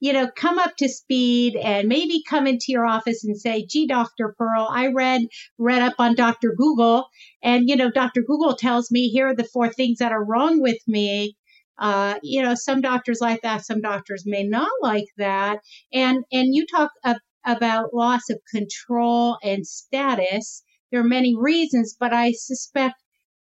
[0.05, 3.87] you know, come up to speed and maybe come into your office and say, gee,
[3.87, 4.35] Dr.
[4.37, 5.23] Pearl, I read,
[5.57, 6.53] read up on Dr.
[6.55, 7.07] Google
[7.43, 8.21] and, you know, Dr.
[8.21, 11.39] Google tells me here are the four things that are wrong with me.
[11.79, 15.61] Uh, you know, some doctors like that, some doctors may not like that.
[15.91, 20.63] And, and you talk of, about loss of control and status.
[20.93, 22.97] There are many reasons, but I suspect,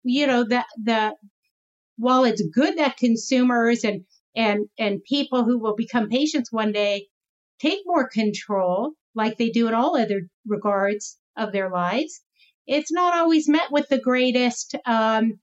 [0.02, 1.14] you know, that the,
[1.98, 7.06] while it's good that consumers and and and people who will become patients one day
[7.60, 12.20] take more control like they do in all other regards of their lives.
[12.66, 15.40] It's not always met with the greatest um,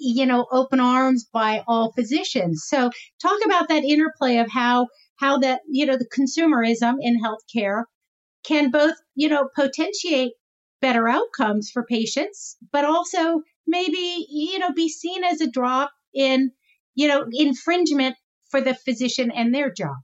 [0.00, 2.64] you know open arms by all physicians.
[2.66, 2.90] So
[3.20, 7.84] talk about that interplay of how how that you know the consumerism in healthcare
[8.44, 10.32] can both you know potentiate
[10.80, 16.52] better outcomes for patients but also maybe you know be seen as a drop in
[16.98, 18.16] you know, infringement
[18.50, 19.94] for the physician and their job.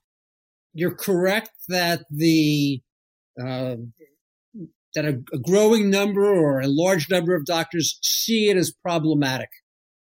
[0.74, 2.80] You're correct that the
[3.40, 3.76] uh,
[4.94, 9.48] that a, a growing number or a large number of doctors see it as problematic.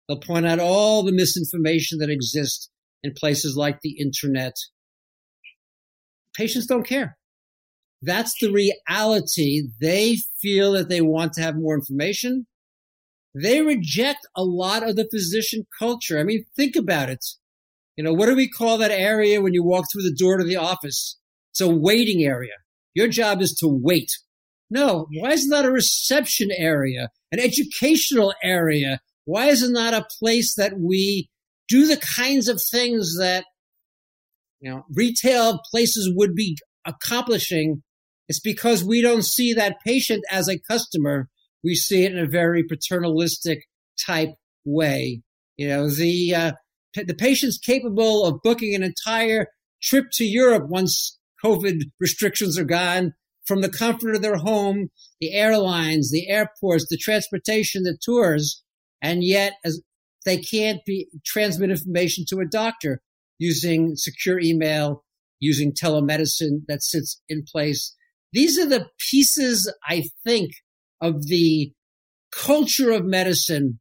[0.07, 2.69] They'll point out all the misinformation that exists
[3.03, 4.53] in places like the internet.
[6.37, 7.17] Patients don't care.
[8.01, 9.63] That's the reality.
[9.81, 12.47] They feel that they want to have more information
[13.41, 16.19] they reject a lot of the physician culture.
[16.19, 17.25] I mean, think about it.
[17.95, 20.43] You know, what do we call that area when you walk through the door to
[20.43, 21.17] the office?
[21.51, 22.53] It's a waiting area.
[22.93, 24.11] Your job is to wait.
[24.69, 28.99] No, why is it not a reception area, an educational area?
[29.25, 31.29] Why is it not a place that we
[31.67, 33.45] do the kinds of things that,
[34.59, 37.83] you know, retail places would be accomplishing?
[38.27, 41.29] It's because we don't see that patient as a customer
[41.67, 43.65] we see it in a very paternalistic
[44.05, 45.21] type way.
[45.57, 46.51] You know, the uh,
[46.95, 49.47] the patient's capable of booking an entire
[49.83, 53.13] trip to Europe once COVID restrictions are gone
[53.45, 54.89] from the comfort of their home,
[55.19, 58.63] the airlines, the airports, the transportation, the tours,
[59.01, 59.81] and yet as
[60.25, 63.01] they can't be transmit information to a doctor
[63.39, 65.03] using secure email,
[65.39, 67.93] using telemedicine that sits in place.
[68.31, 70.51] These are the pieces I think
[71.01, 71.71] of the
[72.31, 73.79] culture of medicine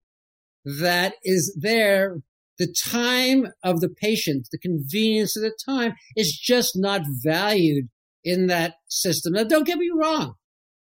[0.65, 2.19] that is there.
[2.59, 7.89] The time of the patient, the convenience of the time is just not valued
[8.25, 9.35] in that system.
[9.35, 10.35] Now, don't get me wrong.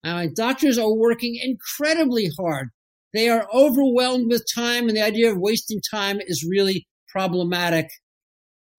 [0.05, 2.69] Mean, doctors are working incredibly hard.
[3.13, 7.87] They are overwhelmed with time, and the idea of wasting time is really problematic.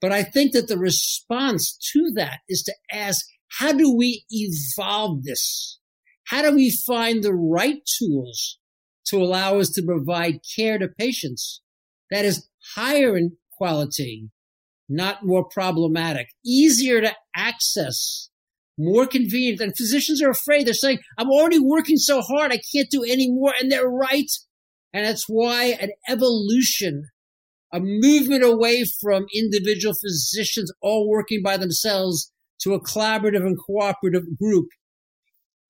[0.01, 3.27] But I think that the response to that is to ask,
[3.59, 5.81] how do we evolve this?
[6.27, 8.59] How do we find the right tools
[9.07, 11.63] to allow us to provide care to patients
[12.11, 14.29] that is higher in quality,
[14.89, 18.29] not more problematic, easier to access,
[18.77, 19.61] more convenient?
[19.61, 20.67] And physicians are afraid.
[20.67, 23.55] They're saying, I'm already working so hard, I can't do any more.
[23.61, 24.31] And they're right.
[24.93, 27.05] And that's why an evolution,
[27.73, 34.25] a movement away from individual physicians all working by themselves to a collaborative and cooperative
[34.41, 34.67] group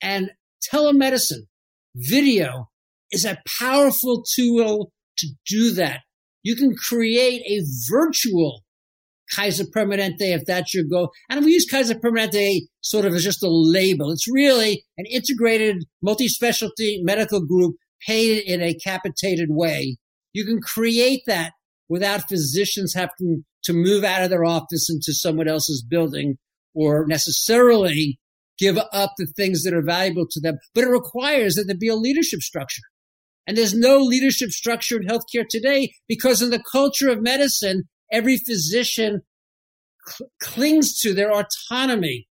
[0.01, 0.31] and
[0.73, 1.47] telemedicine,
[1.95, 2.69] video
[3.11, 6.01] is a powerful tool to do that.
[6.43, 8.63] You can create a virtual
[9.35, 11.11] Kaiser Permanente if that's your goal.
[11.29, 14.11] And we use Kaiser Permanente sort of as just a label.
[14.11, 19.97] It's really an integrated multi-specialty medical group paid in a capitated way.
[20.33, 21.53] You can create that
[21.89, 26.37] without physicians having to move out of their office into someone else's building
[26.75, 28.19] or necessarily
[28.59, 31.89] give up the things that are valuable to them, but it requires that there be
[31.89, 32.83] a leadership structure.
[33.47, 38.39] And there's no leadership structure in healthcare today because in the culture of medicine, every
[38.39, 39.23] physician
[40.07, 42.27] cl- clings to their autonomy,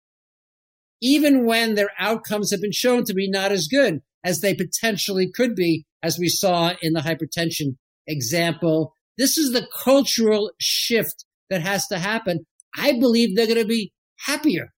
[1.01, 5.31] even when their outcomes have been shown to be not as good as they potentially
[5.33, 8.93] could be, as we saw in the hypertension example.
[9.17, 12.45] This is the cultural shift that has to happen.
[12.77, 14.73] I believe they're going to be happier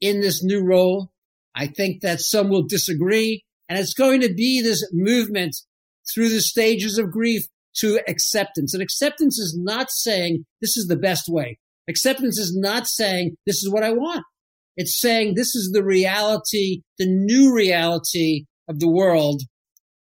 [0.00, 1.10] in this new role.
[1.54, 3.42] I think that some will disagree.
[3.68, 5.56] And it's going to be this movement
[6.12, 7.46] through the stages of grief
[7.78, 8.74] to acceptance.
[8.74, 11.58] And acceptance is not saying this is the best way.
[11.88, 14.24] Acceptance is not saying this is what I want.
[14.76, 19.42] It's saying this is the reality, the new reality of the world.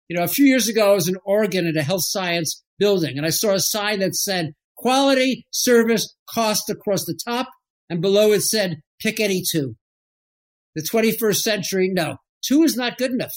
[0.08, 3.16] You know, a few years ago, I was in Oregon at a health science building
[3.16, 7.48] and I saw a sign that said quality, service, cost across the top.
[7.90, 9.76] And below it said pick any two.
[10.74, 12.16] The 21st century, no,
[12.46, 13.34] two is not good enough.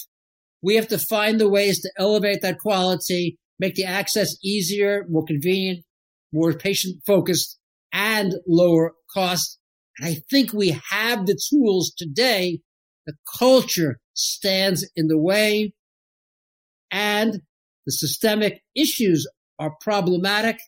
[0.62, 5.24] We have to find the ways to elevate that quality, make the access easier, more
[5.24, 5.84] convenient,
[6.32, 7.58] more patient focused,
[7.92, 9.58] and lower cost.
[9.98, 12.60] And I think we have the tools today.
[13.06, 15.72] The culture stands in the way
[16.90, 17.40] and
[17.86, 19.28] the systemic issues
[19.58, 20.58] are problematic,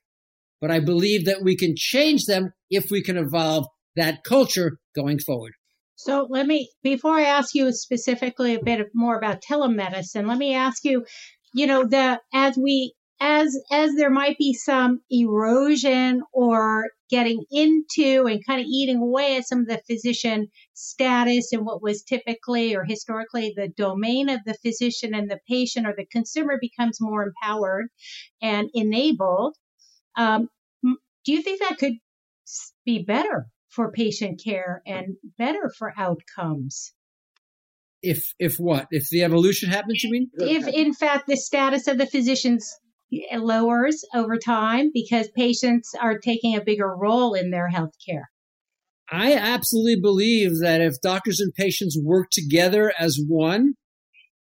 [0.61, 3.67] but I believe that we can change them if we can evolve
[3.97, 5.53] that culture going forward.
[5.99, 10.55] So let me, before I ask you specifically a bit more about telemedicine, let me
[10.55, 11.05] ask you,
[11.53, 18.27] you know, the, as we, as, as there might be some erosion or getting into
[18.29, 22.77] and kind of eating away at some of the physician status and what was typically
[22.77, 27.25] or historically the domain of the physician and the patient or the consumer becomes more
[27.25, 27.89] empowered
[28.41, 29.57] and enabled.
[30.17, 30.49] Um,
[30.85, 31.95] do you think that could
[32.85, 36.93] be better for patient care and better for outcomes.
[38.03, 38.87] If if what?
[38.91, 40.31] If the evolution happens, you mean?
[40.35, 42.73] If in fact the status of the physicians
[43.33, 48.31] lowers over time because patients are taking a bigger role in their health care.
[49.11, 53.75] I absolutely believe that if doctors and patients work together as one,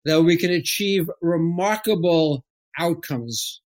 [0.05, 2.45] that we can achieve remarkable
[2.77, 3.61] outcomes.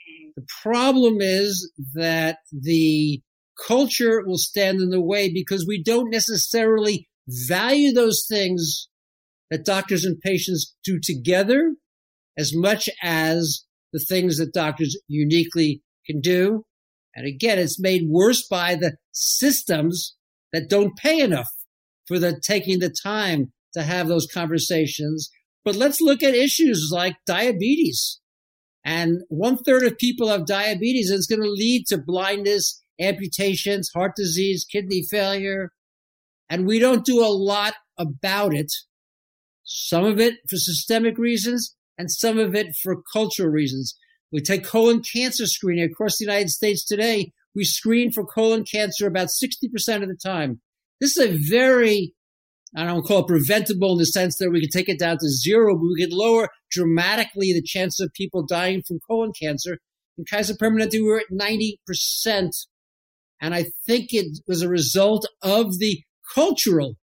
[0.00, 0.30] Mm-hmm.
[0.36, 3.20] The problem is that the
[3.66, 8.88] culture will stand in the way because we don't necessarily value those things
[9.50, 11.74] that doctors and patients do together
[12.36, 16.64] as much as the things that doctors uniquely can do.
[17.14, 20.16] And again, it's made worse by the systems
[20.52, 21.48] that don't pay enough
[22.06, 25.30] for the taking the time to have those conversations.
[25.64, 28.20] But let's look at issues like diabetes.
[28.84, 33.90] And one third of people have diabetes and it's going to lead to blindness amputations,
[33.94, 35.70] heart disease, kidney failure.
[36.48, 38.72] And we don't do a lot about it.
[39.64, 43.96] Some of it for systemic reasons and some of it for cultural reasons.
[44.32, 47.32] We take colon cancer screening across the United States today.
[47.54, 50.60] We screen for colon cancer about 60% of the time.
[51.00, 52.14] This is a very,
[52.74, 55.28] I don't call it preventable in the sense that we can take it down to
[55.28, 59.78] zero, but we can lower dramatically the chance of people dying from colon cancer.
[60.16, 62.50] In Kaiser Permanente, we were at 90%
[63.42, 66.00] and I think it was a result of the
[66.32, 66.94] cultural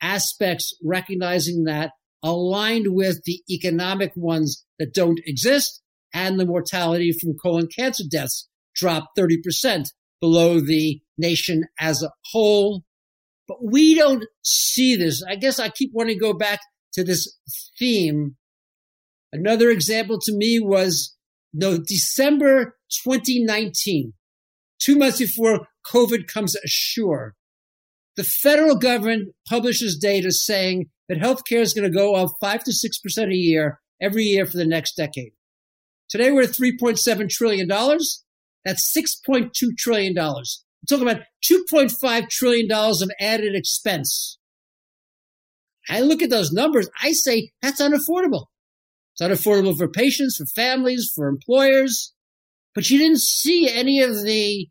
[0.00, 1.90] aspects, recognizing that
[2.22, 5.82] aligned with the economic ones that don't exist
[6.14, 9.88] and the mortality from colon cancer deaths dropped 30%
[10.20, 12.84] below the nation as a whole.
[13.48, 15.24] But we don't see this.
[15.28, 16.60] I guess I keep wanting to go back
[16.92, 17.36] to this
[17.78, 18.36] theme.
[19.32, 21.16] Another example to me was
[21.52, 24.12] no December 2019
[24.80, 27.34] two months before COVID comes ashore,
[28.16, 32.70] the federal government publishes data saying that healthcare is going to go up 5 to
[32.70, 35.32] 6% a year every year for the next decade.
[36.08, 37.68] Today we're at $3.7 trillion.
[38.64, 40.14] That's $6.2 trillion.
[40.14, 40.42] We're
[40.88, 44.38] talking about $2.5 trillion of added expense.
[45.88, 48.46] I look at those numbers, I say that's unaffordable.
[49.14, 52.12] It's unaffordable for patients, for families, for employers.
[52.74, 54.68] But you didn't see any of the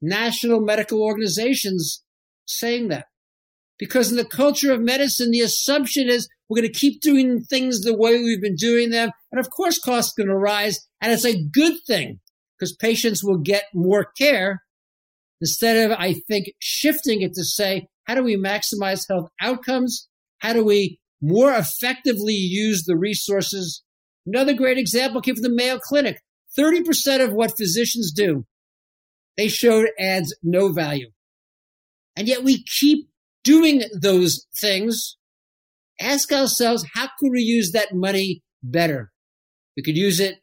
[0.00, 2.02] national medical organizations
[2.46, 3.06] saying that.
[3.78, 7.80] Because in the culture of medicine, the assumption is we're going to keep doing things
[7.80, 9.10] the way we've been doing them.
[9.30, 10.86] And of course, costs are going to rise.
[11.00, 12.20] And it's a good thing
[12.58, 14.62] because patients will get more care
[15.40, 20.08] instead of, I think, shifting it to say, how do we maximize health outcomes?
[20.38, 23.82] How do we more effectively use the resources?
[24.26, 26.20] Another great example came from the Mayo Clinic.
[26.58, 28.46] 30% of what physicians do,
[29.36, 31.10] they showed adds no value.
[32.16, 33.08] And yet we keep
[33.44, 35.16] doing those things.
[36.00, 39.12] Ask ourselves, how could we use that money better?
[39.76, 40.38] We could use it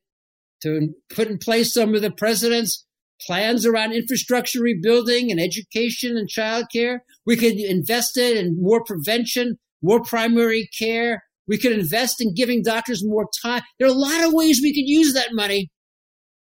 [0.61, 2.85] to put in place some of the president's
[3.21, 6.99] plans around infrastructure rebuilding and education and childcare.
[7.25, 11.23] We could invest it in more prevention, more primary care.
[11.47, 13.61] We could invest in giving doctors more time.
[13.77, 15.69] There are a lot of ways we could use that money,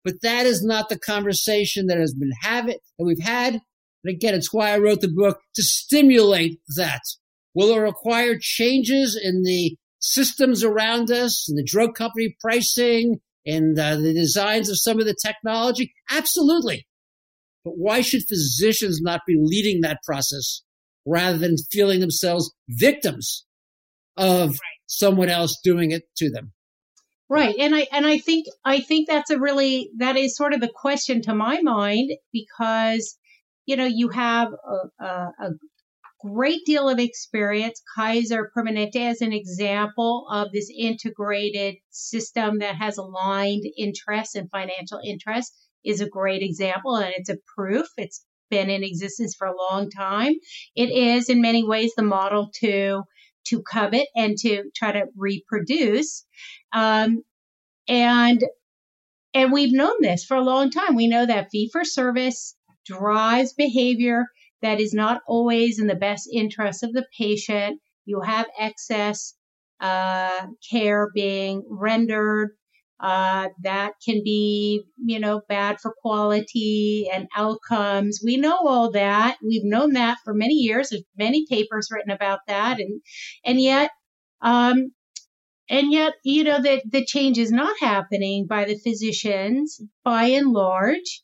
[0.05, 3.55] but that is not the conversation that has been having that we've had.
[3.55, 7.01] And again, it's why I wrote the book to stimulate that.
[7.55, 13.79] Will it require changes in the systems around us, in the drug company pricing, and
[13.79, 15.95] uh, the designs of some of the technology?
[16.11, 16.87] Absolutely.
[17.65, 20.63] But why should physicians not be leading that process
[21.07, 23.47] rather than feeling themselves victims
[24.17, 24.59] of right.
[24.87, 26.53] someone else doing it to them?
[27.29, 27.55] Right.
[27.59, 30.73] And I and I think I think that's a really that is sort of the
[30.75, 33.19] question to my mind because
[33.65, 35.51] you know you have a, a, a
[36.21, 37.83] great deal of experience.
[37.97, 45.01] Kaiser Permanente as an example of this integrated system that has aligned interests and financial
[45.05, 45.55] interests
[45.85, 47.87] is a great example and it's a proof.
[47.97, 50.35] It's been in existence for a long time.
[50.75, 53.03] It is in many ways the model to
[53.49, 56.25] to covet and to try to reproduce.
[56.75, 57.23] Um,
[57.89, 58.45] and
[59.33, 60.95] and we've known this for a long time.
[60.95, 62.57] We know that fee for service
[62.87, 64.27] drives behavior
[64.63, 67.81] that is not always in the best interest of the patient.
[68.07, 69.35] You have excess
[69.81, 72.51] uh, care being rendered.
[73.01, 78.21] Uh, that can be, you know, bad for quality and outcomes.
[78.25, 79.37] We know all that.
[79.45, 80.89] We've known that for many years.
[80.89, 83.03] There's many papers written about that, and
[83.45, 83.91] and yet,
[84.41, 84.93] um,
[85.69, 90.53] and yet, you know, that the change is not happening by the physicians by and
[90.53, 91.23] large.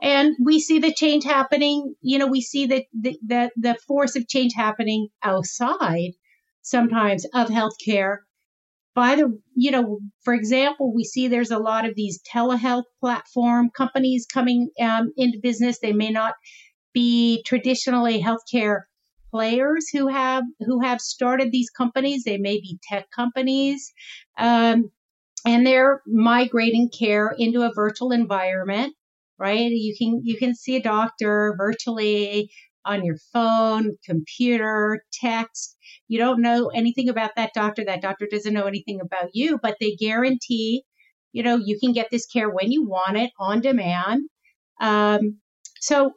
[0.00, 4.14] And we see the change happening you know we see that the, the, the force
[4.14, 6.12] of change happening outside
[6.62, 8.18] sometimes of healthcare.
[8.94, 13.70] By the you know for example we see there's a lot of these telehealth platform
[13.76, 15.80] companies coming um, into business.
[15.80, 16.34] They may not
[16.94, 18.82] be traditionally healthcare
[19.30, 23.92] players who have who have started these companies they may be tech companies
[24.38, 24.90] um,
[25.46, 28.94] and they're migrating care into a virtual environment
[29.38, 29.70] right?
[29.70, 32.50] You can you can see a doctor virtually
[32.84, 35.76] on your phone, computer, text.
[36.08, 37.84] You don't know anything about that doctor.
[37.84, 40.84] That doctor doesn't know anything about you, but they guarantee,
[41.32, 44.22] you know, you can get this care when you want it on demand.
[44.80, 45.38] Um,
[45.80, 46.12] so,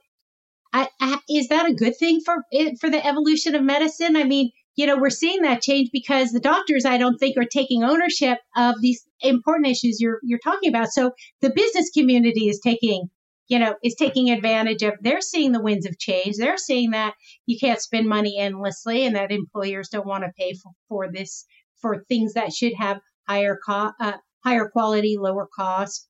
[0.74, 2.44] I, I, is that a good thing for
[2.80, 4.16] for the evolution of medicine?
[4.16, 7.46] I mean, you know, we're seeing that change because the doctors, I don't think, are
[7.46, 10.90] taking ownership of these important issues you're you're talking about.
[10.90, 11.12] So
[11.42, 13.10] the business community is taking,
[13.48, 14.94] you know, is taking advantage of.
[15.02, 16.38] They're seeing the winds of change.
[16.38, 17.16] They're seeing that
[17.46, 21.46] you can't spend money endlessly, and that employers don't want to pay for, for this
[21.82, 26.08] for things that should have higher co- uh, higher quality, lower cost.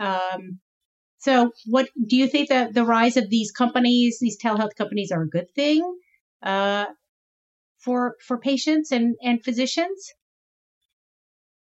[0.00, 0.58] Um,
[1.24, 5.22] so, what do you think that the rise of these companies, these telehealth companies, are
[5.22, 5.82] a good thing?
[6.42, 6.84] Uh,
[7.78, 10.12] for for patients and and physicians?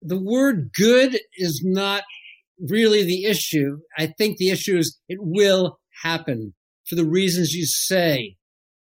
[0.02, 2.04] The word good is not
[2.60, 3.78] really the issue.
[3.98, 6.54] I think the issue is it will happen
[6.86, 8.36] for the reasons you say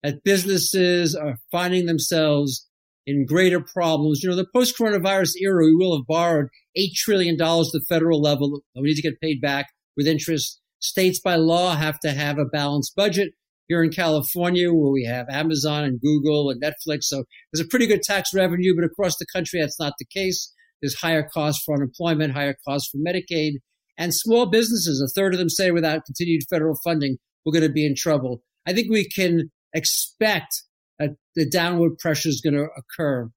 [0.04, 2.68] that businesses are finding themselves
[3.08, 4.22] in greater problems.
[4.22, 8.22] You know, the post coronavirus era, we will have borrowed $8 trillion at the federal
[8.22, 8.62] level.
[8.76, 9.68] We need to get paid back
[10.02, 10.60] with interest.
[10.80, 13.34] States by law have to have a balanced budget
[13.68, 17.04] here in California where we have Amazon and Google and Netflix.
[17.04, 20.52] So there's a pretty good tax revenue, but across the country, that's not the case.
[20.82, 23.60] There's higher costs for unemployment, higher costs for Medicaid.
[23.98, 27.72] And small businesses, a third of them say without continued federal funding, we're going to
[27.72, 28.42] be in trouble.
[28.66, 30.64] I think we can expect
[30.98, 33.30] that the downward pressure is going to occur.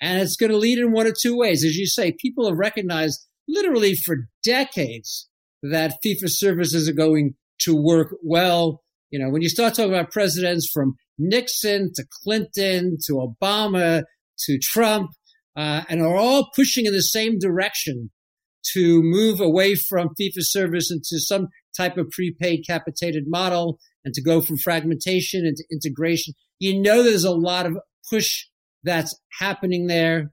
[0.00, 1.64] And it's going to lead in one of two ways.
[1.64, 5.27] As you say, people have recognized literally for decades
[5.62, 9.92] that fee for services are going to work well you know, when you start talking
[9.92, 14.04] about presidents from Nixon to Clinton to Obama
[14.40, 15.10] to Trump,
[15.56, 18.10] uh, and are all pushing in the same direction
[18.74, 24.14] to move away from fee for service into some type of prepaid capitated model and
[24.14, 26.34] to go from fragmentation into integration.
[26.60, 27.78] You know, there's a lot of
[28.08, 28.44] push
[28.84, 30.32] that's happening there.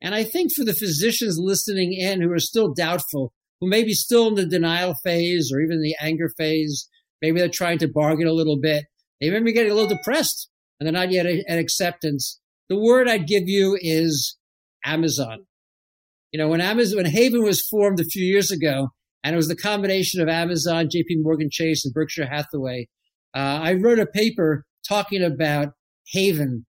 [0.00, 3.32] And I think for the physicians listening in who are still doubtful,
[3.62, 6.90] who may be still in the denial phase or even the anger phase,
[7.22, 8.86] Maybe they're trying to bargain a little bit.
[9.20, 12.40] They may be getting a little depressed and they're not yet at acceptance.
[12.68, 14.36] The word I'd give you is
[14.84, 15.46] Amazon.
[16.32, 18.88] You know, when Amazon, when Haven was formed a few years ago,
[19.22, 22.88] and it was the combination of Amazon, JP Morgan Chase, and Berkshire Hathaway,
[23.36, 25.74] uh, I wrote a paper talking about
[26.08, 26.66] Haven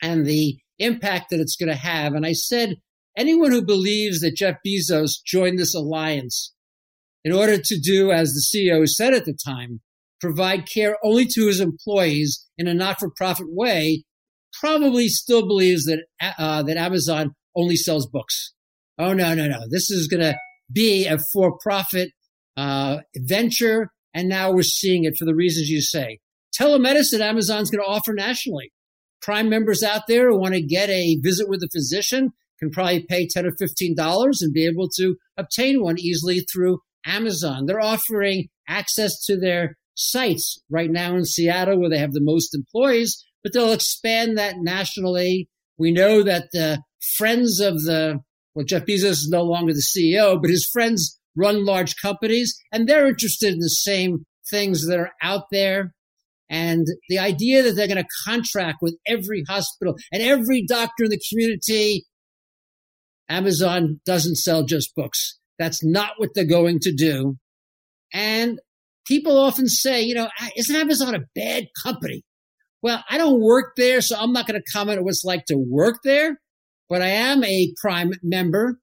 [0.00, 2.14] and the impact that it's going to have.
[2.14, 2.76] And I said,
[3.16, 6.52] anyone who believes that Jeff Bezos joined this alliance
[7.24, 9.80] in order to do, as the CEO said at the time,
[10.20, 14.04] provide care only to his employees in a not-for-profit way,
[14.60, 16.04] probably still believes that
[16.38, 18.52] uh, that Amazon only sells books.
[18.98, 19.60] Oh no, no, no!
[19.68, 20.38] This is going to
[20.72, 22.10] be a for-profit
[22.56, 26.20] uh, venture, and now we're seeing it for the reasons you say.
[26.58, 28.72] Telemedicine, Amazon's going to offer nationally.
[29.20, 33.04] Prime members out there who want to get a visit with a physician can probably
[33.08, 37.66] pay ten or fifteen dollars and be able to obtain one easily through Amazon.
[37.66, 42.54] They're offering access to their sites right now in Seattle where they have the most
[42.54, 45.48] employees, but they'll expand that nationally.
[45.78, 46.82] We know that the
[47.16, 48.20] friends of the,
[48.54, 52.88] well, Jeff Bezos is no longer the CEO, but his friends run large companies and
[52.88, 55.92] they're interested in the same things that are out there.
[56.48, 61.10] And the idea that they're going to contract with every hospital and every doctor in
[61.10, 62.04] the community,
[63.28, 65.38] Amazon doesn't sell just books.
[65.58, 67.36] That's not what they're going to do.
[68.12, 68.60] And
[69.06, 72.22] people often say, you know, isn't Amazon a bad company?
[72.82, 75.46] Well, I don't work there, so I'm not going to comment on what it's like
[75.46, 76.40] to work there,
[76.88, 78.78] but I am a Prime member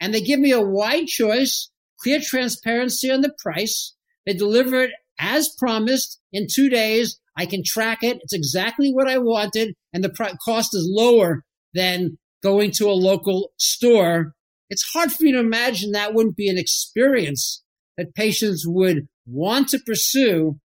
[0.00, 1.70] and they give me a wide choice,
[2.00, 3.94] clear transparency on the price.
[4.26, 7.18] They deliver it as promised in two days.
[7.36, 8.18] I can track it.
[8.22, 11.42] It's exactly what I wanted and the cost is lower
[11.74, 14.34] than going to a local store.
[14.70, 17.62] It's hard for me to imagine that wouldn't be an experience
[17.96, 20.58] that patients would want to pursue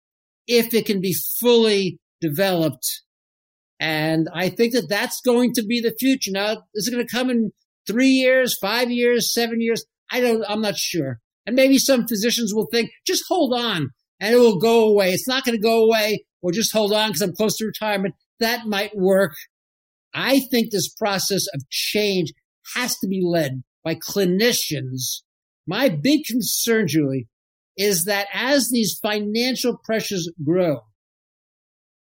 [0.48, 3.04] if it can be fully developed.
[3.80, 6.32] And I think that that's going to be the future.
[6.32, 7.52] Now, is it going to come in
[7.86, 9.86] three years, five years, seven years?
[10.12, 11.20] I don't, I'm not sure.
[11.46, 15.14] And maybe some physicians will think, just hold on and it will go away.
[15.14, 18.16] It's not going to go away or just hold on because I'm close to retirement.
[18.40, 19.34] That might work.
[20.18, 22.34] I think this process of change
[22.76, 25.22] has to be led by clinicians.
[25.68, 27.28] My big concern, Julie,
[27.78, 30.80] is that as these financial pressures grow,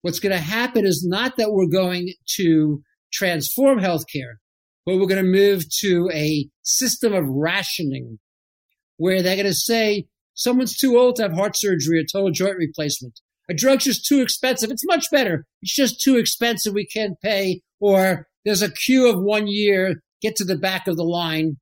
[0.02, 2.82] what's going to happen is not that we're going to
[3.14, 4.38] transform healthcare,
[4.88, 8.18] but we're going to move to a system of rationing
[8.98, 12.58] where they're going to say someone's too old to have heart surgery or total joint
[12.58, 13.20] replacement.
[13.50, 14.72] A drug's just too expensive.
[14.72, 15.46] It's much better.
[15.62, 16.74] It's just too expensive.
[16.74, 17.62] We can't pay.
[17.80, 20.02] Or there's a queue of one year.
[20.22, 21.58] Get to the back of the line.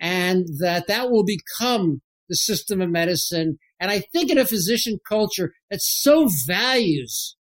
[0.00, 3.58] And that that will become the system of medicine.
[3.80, 7.36] And I think in a physician culture that so values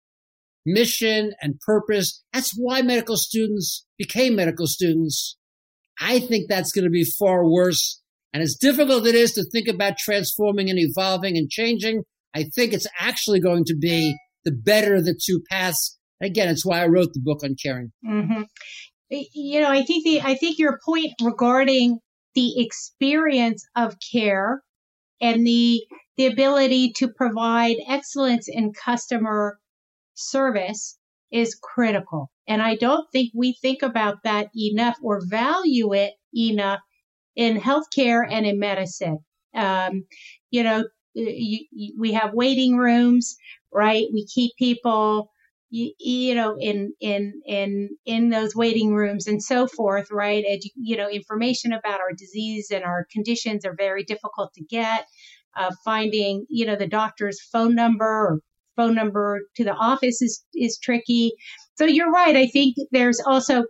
[0.64, 5.36] mission and purpose, that's why medical students became medical students.
[6.00, 8.00] I think that's going to be far worse.
[8.32, 12.02] And as difficult it is to think about transforming and evolving and changing,
[12.34, 15.98] I think it's actually going to be the better of the two paths.
[16.22, 17.92] Again, it's why I wrote the book Uncaring.
[18.06, 18.42] Mm-hmm.
[19.10, 21.98] You know, I think the I think your point regarding
[22.34, 24.62] the experience of care
[25.20, 25.82] and the
[26.16, 29.58] the ability to provide excellence in customer
[30.14, 30.98] service
[31.30, 32.30] is critical.
[32.46, 36.80] And I don't think we think about that enough or value it enough
[37.34, 39.18] in healthcare and in medicine.
[39.54, 40.04] Um,
[40.50, 43.36] you know, you, you, we have waiting rooms,
[43.72, 44.06] right?
[44.12, 45.30] We keep people,
[45.72, 50.44] you, you, know, in in in in those waiting rooms and so forth, right?
[50.44, 55.06] Edu- you know, information about our disease and our conditions are very difficult to get
[55.56, 58.40] uh, finding, you know, the doctor's phone number or
[58.76, 61.32] phone number to the office is, is tricky.
[61.76, 62.36] So you're right.
[62.36, 63.64] I think there's also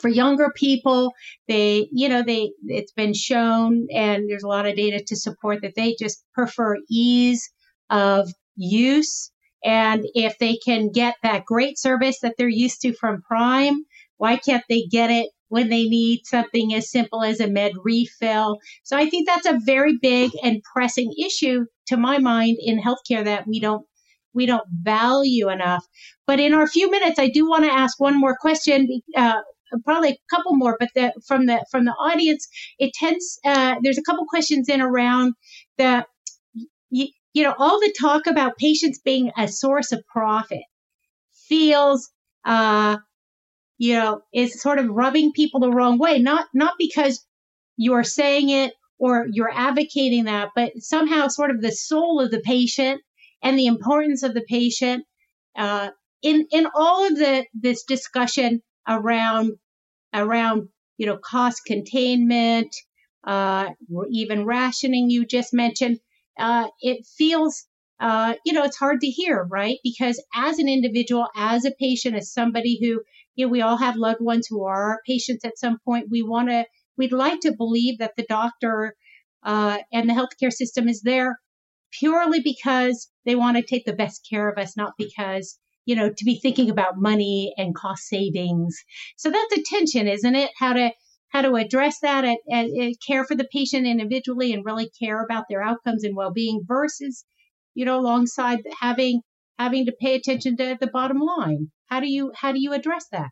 [0.00, 1.12] for younger people,
[1.48, 5.62] they, you know, they, it's been shown and there's a lot of data to support
[5.62, 7.48] that they just prefer ease
[7.88, 9.30] of use.
[9.66, 13.84] And if they can get that great service that they're used to from Prime,
[14.16, 18.58] why can't they get it when they need something as simple as a med refill.
[18.82, 23.24] So I think that's a very big and pressing issue to my mind in healthcare
[23.24, 23.86] that we don't
[24.34, 25.84] we don't value enough.
[26.26, 28.86] But in our few minutes, I do want to ask one more question.
[29.16, 29.40] Uh,
[29.84, 32.46] probably a couple more, but the, from the from the audience,
[32.78, 33.38] it tends.
[33.44, 35.34] Uh, there's a couple questions in around
[35.78, 36.04] the
[37.36, 40.62] you, know all the talk about patients being a source of profit
[41.48, 42.10] feels
[42.44, 42.96] uh,
[43.78, 46.18] you know, is sort of rubbing people the wrong way.
[46.18, 47.24] Not, not because
[47.76, 52.40] you're saying it or you're advocating that, but somehow sort of the soul of the
[52.40, 53.02] patient
[53.42, 55.04] and the importance of the patient,
[55.56, 55.90] uh,
[56.22, 59.52] in, in all of the, this discussion around,
[60.14, 62.74] around, you know, cost containment,
[63.26, 65.98] uh, or even rationing you just mentioned,
[66.38, 67.66] uh, it feels
[67.98, 69.78] uh, you know, it's hard to hear, right?
[69.82, 73.00] Because as an individual, as a patient, as somebody who
[73.36, 76.08] you know, we all have loved ones who are patients at some point.
[76.10, 76.66] We want to,
[76.98, 78.94] we'd like to believe that the doctor
[79.42, 81.40] uh, and the healthcare system is there
[81.92, 86.10] purely because they want to take the best care of us, not because you know
[86.10, 88.76] to be thinking about money and cost savings.
[89.16, 90.50] So that's a tension, isn't it?
[90.58, 90.90] How to
[91.36, 95.62] how to address that and, care for the patient individually and really care about their
[95.62, 97.26] outcomes and well-being versus
[97.74, 99.20] you know alongside having
[99.58, 101.70] having to pay attention to the bottom line.
[101.90, 103.28] How do you how do you address that?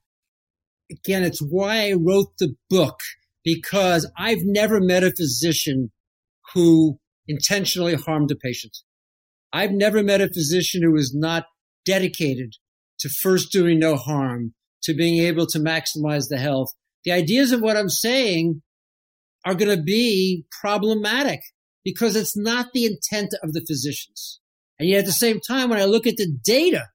[0.91, 3.01] Again it's why i wrote the book
[3.43, 5.91] because i've never met a physician
[6.53, 8.77] who intentionally harmed a patient.
[9.51, 11.47] I've never met a physician who was not
[11.87, 12.53] dedicated
[12.99, 14.53] to first doing no harm
[14.83, 16.69] to being able to maximize the health
[17.05, 18.63] the ideas of what I'm saying
[19.45, 21.41] are going to be problematic
[21.85, 24.41] because it's not the intent of the physicians.
[24.79, 26.89] And yet at the same time, when I look at the data,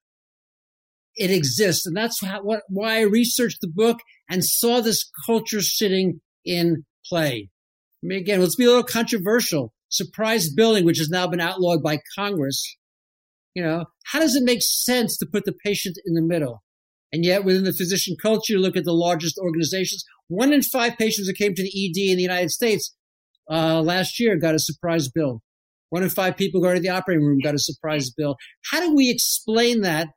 [1.16, 1.86] it exists.
[1.86, 3.99] And that's how, what, why I researched the book
[4.30, 7.49] and saw this culture sitting in play.
[8.03, 9.74] I mean, again, let's be a little controversial.
[9.89, 12.78] Surprise billing, which has now been outlawed by Congress.
[13.53, 16.64] You know, how does it make sense to put the patient in the middle?
[17.12, 20.97] And yet within the physician culture, you look at the largest organizations, one in five
[20.97, 22.95] patients that came to the ED in the United States
[23.49, 25.41] uh, last year got a surprise bill.
[25.89, 28.36] One in five people going to the operating room got a surprise bill.
[28.72, 30.10] How do we explain that?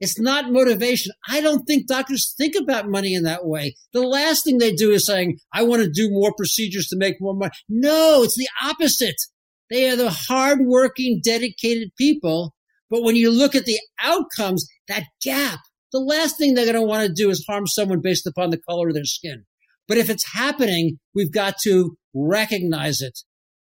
[0.00, 1.12] It's not motivation.
[1.28, 3.76] I don't think doctors think about money in that way.
[3.92, 7.20] The last thing they do is saying, I want to do more procedures to make
[7.20, 7.52] more money.
[7.68, 9.14] No, it's the opposite.
[9.70, 12.52] They are the hardworking, dedicated people.
[12.90, 15.60] But when you look at the outcomes, that gap
[15.92, 18.60] the last thing they're going to want to do is harm someone based upon the
[18.68, 19.44] color of their skin.
[19.88, 23.18] But if it's happening, we've got to recognize it.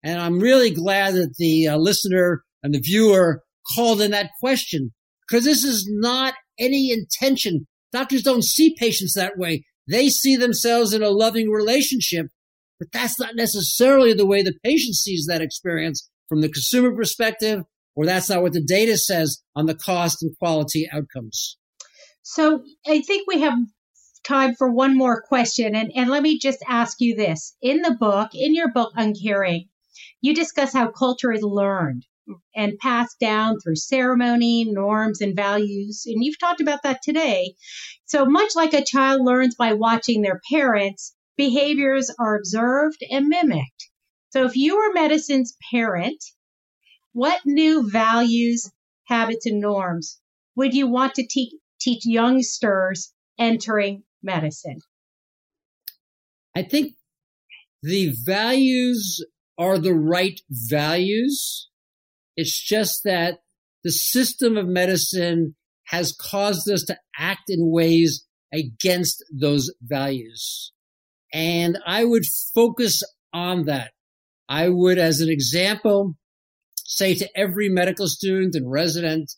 [0.04, 3.44] And I'm really glad that the uh, listener and the viewer
[3.76, 4.94] called in that question
[5.28, 7.68] because this is not any intention.
[7.92, 9.66] Doctors don't see patients that way.
[9.90, 12.28] They see themselves in a loving relationship,
[12.80, 17.64] but that's not necessarily the way the patient sees that experience from the consumer perspective,
[17.96, 21.58] or that's not what the data says on the cost and quality outcomes.
[22.30, 23.58] So I think we have
[24.26, 25.76] time for one more question.
[25.76, 27.56] And, and let me just ask you this.
[27.62, 29.70] In the book, in your book, Uncaring,
[30.20, 32.06] you discuss how culture is learned
[32.54, 36.04] and passed down through ceremony, norms, and values.
[36.06, 37.56] And you've talked about that today.
[38.06, 43.90] So much like a child learns by watching their parents, behaviors are observed and mimicked.
[44.32, 46.22] So if you were medicine's parent,
[47.14, 48.70] what new values,
[49.06, 50.20] habits, and norms
[50.58, 54.80] would you want to teach teach youngsters entering medicine?
[56.56, 56.94] I think
[57.84, 59.24] the values
[59.58, 61.70] are the right values.
[62.36, 63.40] It's just that
[63.84, 65.56] the system of medicine
[65.86, 70.72] has caused us to act in ways against those values.
[71.34, 72.24] And I would
[72.54, 73.02] focus
[73.34, 73.92] on that.
[74.50, 76.16] I would, as an example,
[76.76, 79.34] say to every medical student and resident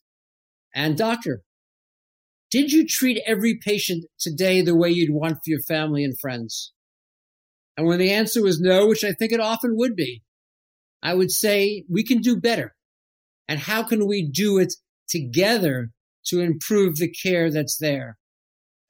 [0.74, 1.42] and doctor,
[2.52, 6.74] did you treat every patient today the way you'd want for your family and friends?
[7.78, 10.24] And when the answer was no, which I think it often would be,
[11.02, 12.76] I would say we can do better.
[13.48, 14.74] And how can we do it
[15.08, 15.92] together
[16.26, 18.18] to improve the care that's there?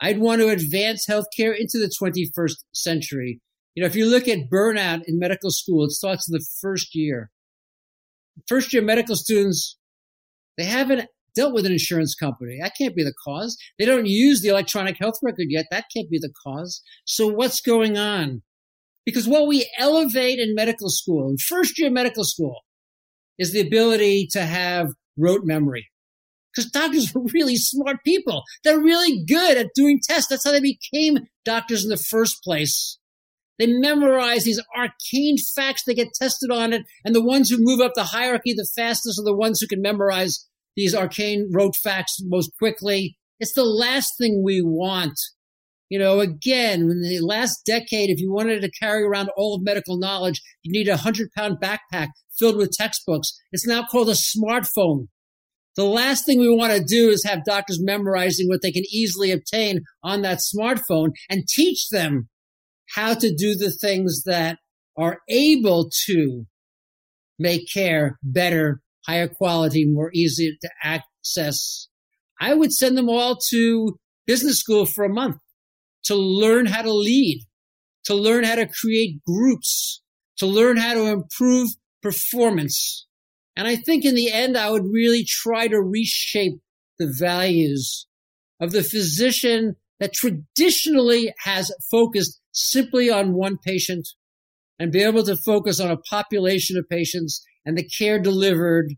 [0.02, 3.42] I'd want to advance healthcare into the 21st century.
[3.76, 6.96] You know, if you look at burnout in medical school, it starts in the first
[6.96, 7.30] year.
[8.48, 9.78] First year medical students,
[10.58, 12.60] they haven't dealt with an insurance company.
[12.62, 13.58] That can't be the cause.
[13.78, 15.66] They don't use the electronic health record yet.
[15.72, 16.82] That can't be the cause.
[17.06, 18.42] So what's going on?
[19.06, 22.62] Because what we elevate in medical school, in first year medical school,
[23.38, 25.88] is the ability to have rote memory.
[26.54, 28.44] Because doctors are really smart people.
[28.64, 30.28] They're really good at doing tests.
[30.30, 33.00] That's how they became doctors in the first place.
[33.60, 35.84] They memorize these arcane facts.
[35.86, 36.84] They get tested on it.
[37.04, 39.82] And the ones who move up the hierarchy the fastest are the ones who can
[39.82, 43.18] memorize these arcane rote facts most quickly.
[43.40, 45.20] It's the last thing we want.
[45.90, 49.64] You know, again, in the last decade, if you wanted to carry around all of
[49.64, 53.34] medical knowledge, you need a hundred pound backpack filled with textbooks.
[53.52, 55.08] It's now called a smartphone.
[55.76, 59.32] The last thing we want to do is have doctors memorizing what they can easily
[59.32, 62.30] obtain on that smartphone and teach them
[62.96, 64.58] how to do the things that
[64.98, 66.46] are able to
[67.38, 71.88] make care better higher quality, more easy to access.
[72.40, 75.38] I would send them all to business school for a month
[76.06, 77.42] to learn how to lead,
[78.06, 80.02] to learn how to create groups,
[80.38, 81.70] to learn how to improve
[82.02, 83.08] performance.
[83.56, 86.60] And I think in the end, I would really try to reshape
[86.98, 88.08] the values
[88.60, 94.08] of the physician that traditionally has focused simply on one patient
[94.80, 98.94] and be able to focus on a population of patients and the care delivered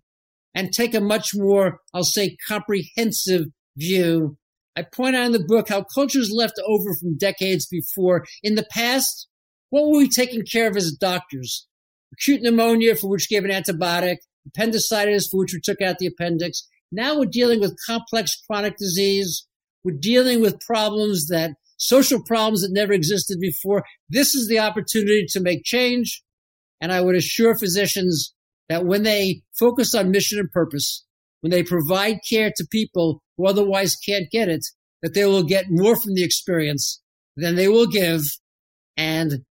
[0.53, 3.45] and take a much more, I'll say, comprehensive
[3.77, 4.37] view.
[4.75, 8.25] I point out in the book how cultures left over from decades before.
[8.43, 9.27] In the past,
[9.69, 11.67] what were we taking care of as doctors?
[12.13, 16.07] Acute pneumonia, for which we gave an antibiotic, appendicitis, for which we took out the
[16.07, 16.67] appendix.
[16.91, 19.47] Now we're dealing with complex chronic disease.
[19.83, 23.83] We're dealing with problems that social problems that never existed before.
[24.09, 26.21] This is the opportunity to make change.
[26.79, 28.33] And I would assure physicians
[28.71, 31.05] that when they focus on mission and purpose,
[31.41, 34.65] when they provide care to people who otherwise can't get it,
[35.01, 37.01] that they will get more from the experience
[37.35, 38.21] than they will give.
[38.95, 39.43] And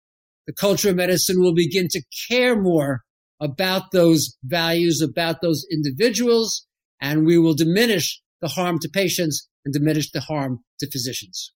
[0.46, 3.02] the culture of medicine will begin to care more
[3.40, 6.66] about those values, about those individuals,
[7.00, 11.52] and we will diminish the harm to patients and diminish the harm to physicians.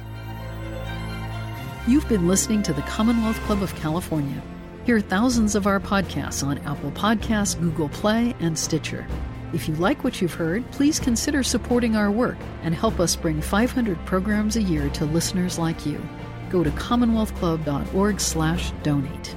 [1.87, 4.43] You've been listening to the Commonwealth Club of California.
[4.85, 9.07] Hear thousands of our podcasts on Apple Podcasts, Google Play, and Stitcher.
[9.53, 13.41] If you like what you've heard, please consider supporting our work and help us bring
[13.41, 16.01] 500 programs a year to listeners like you.
[16.51, 19.37] Go to commonwealthclub.org/donate.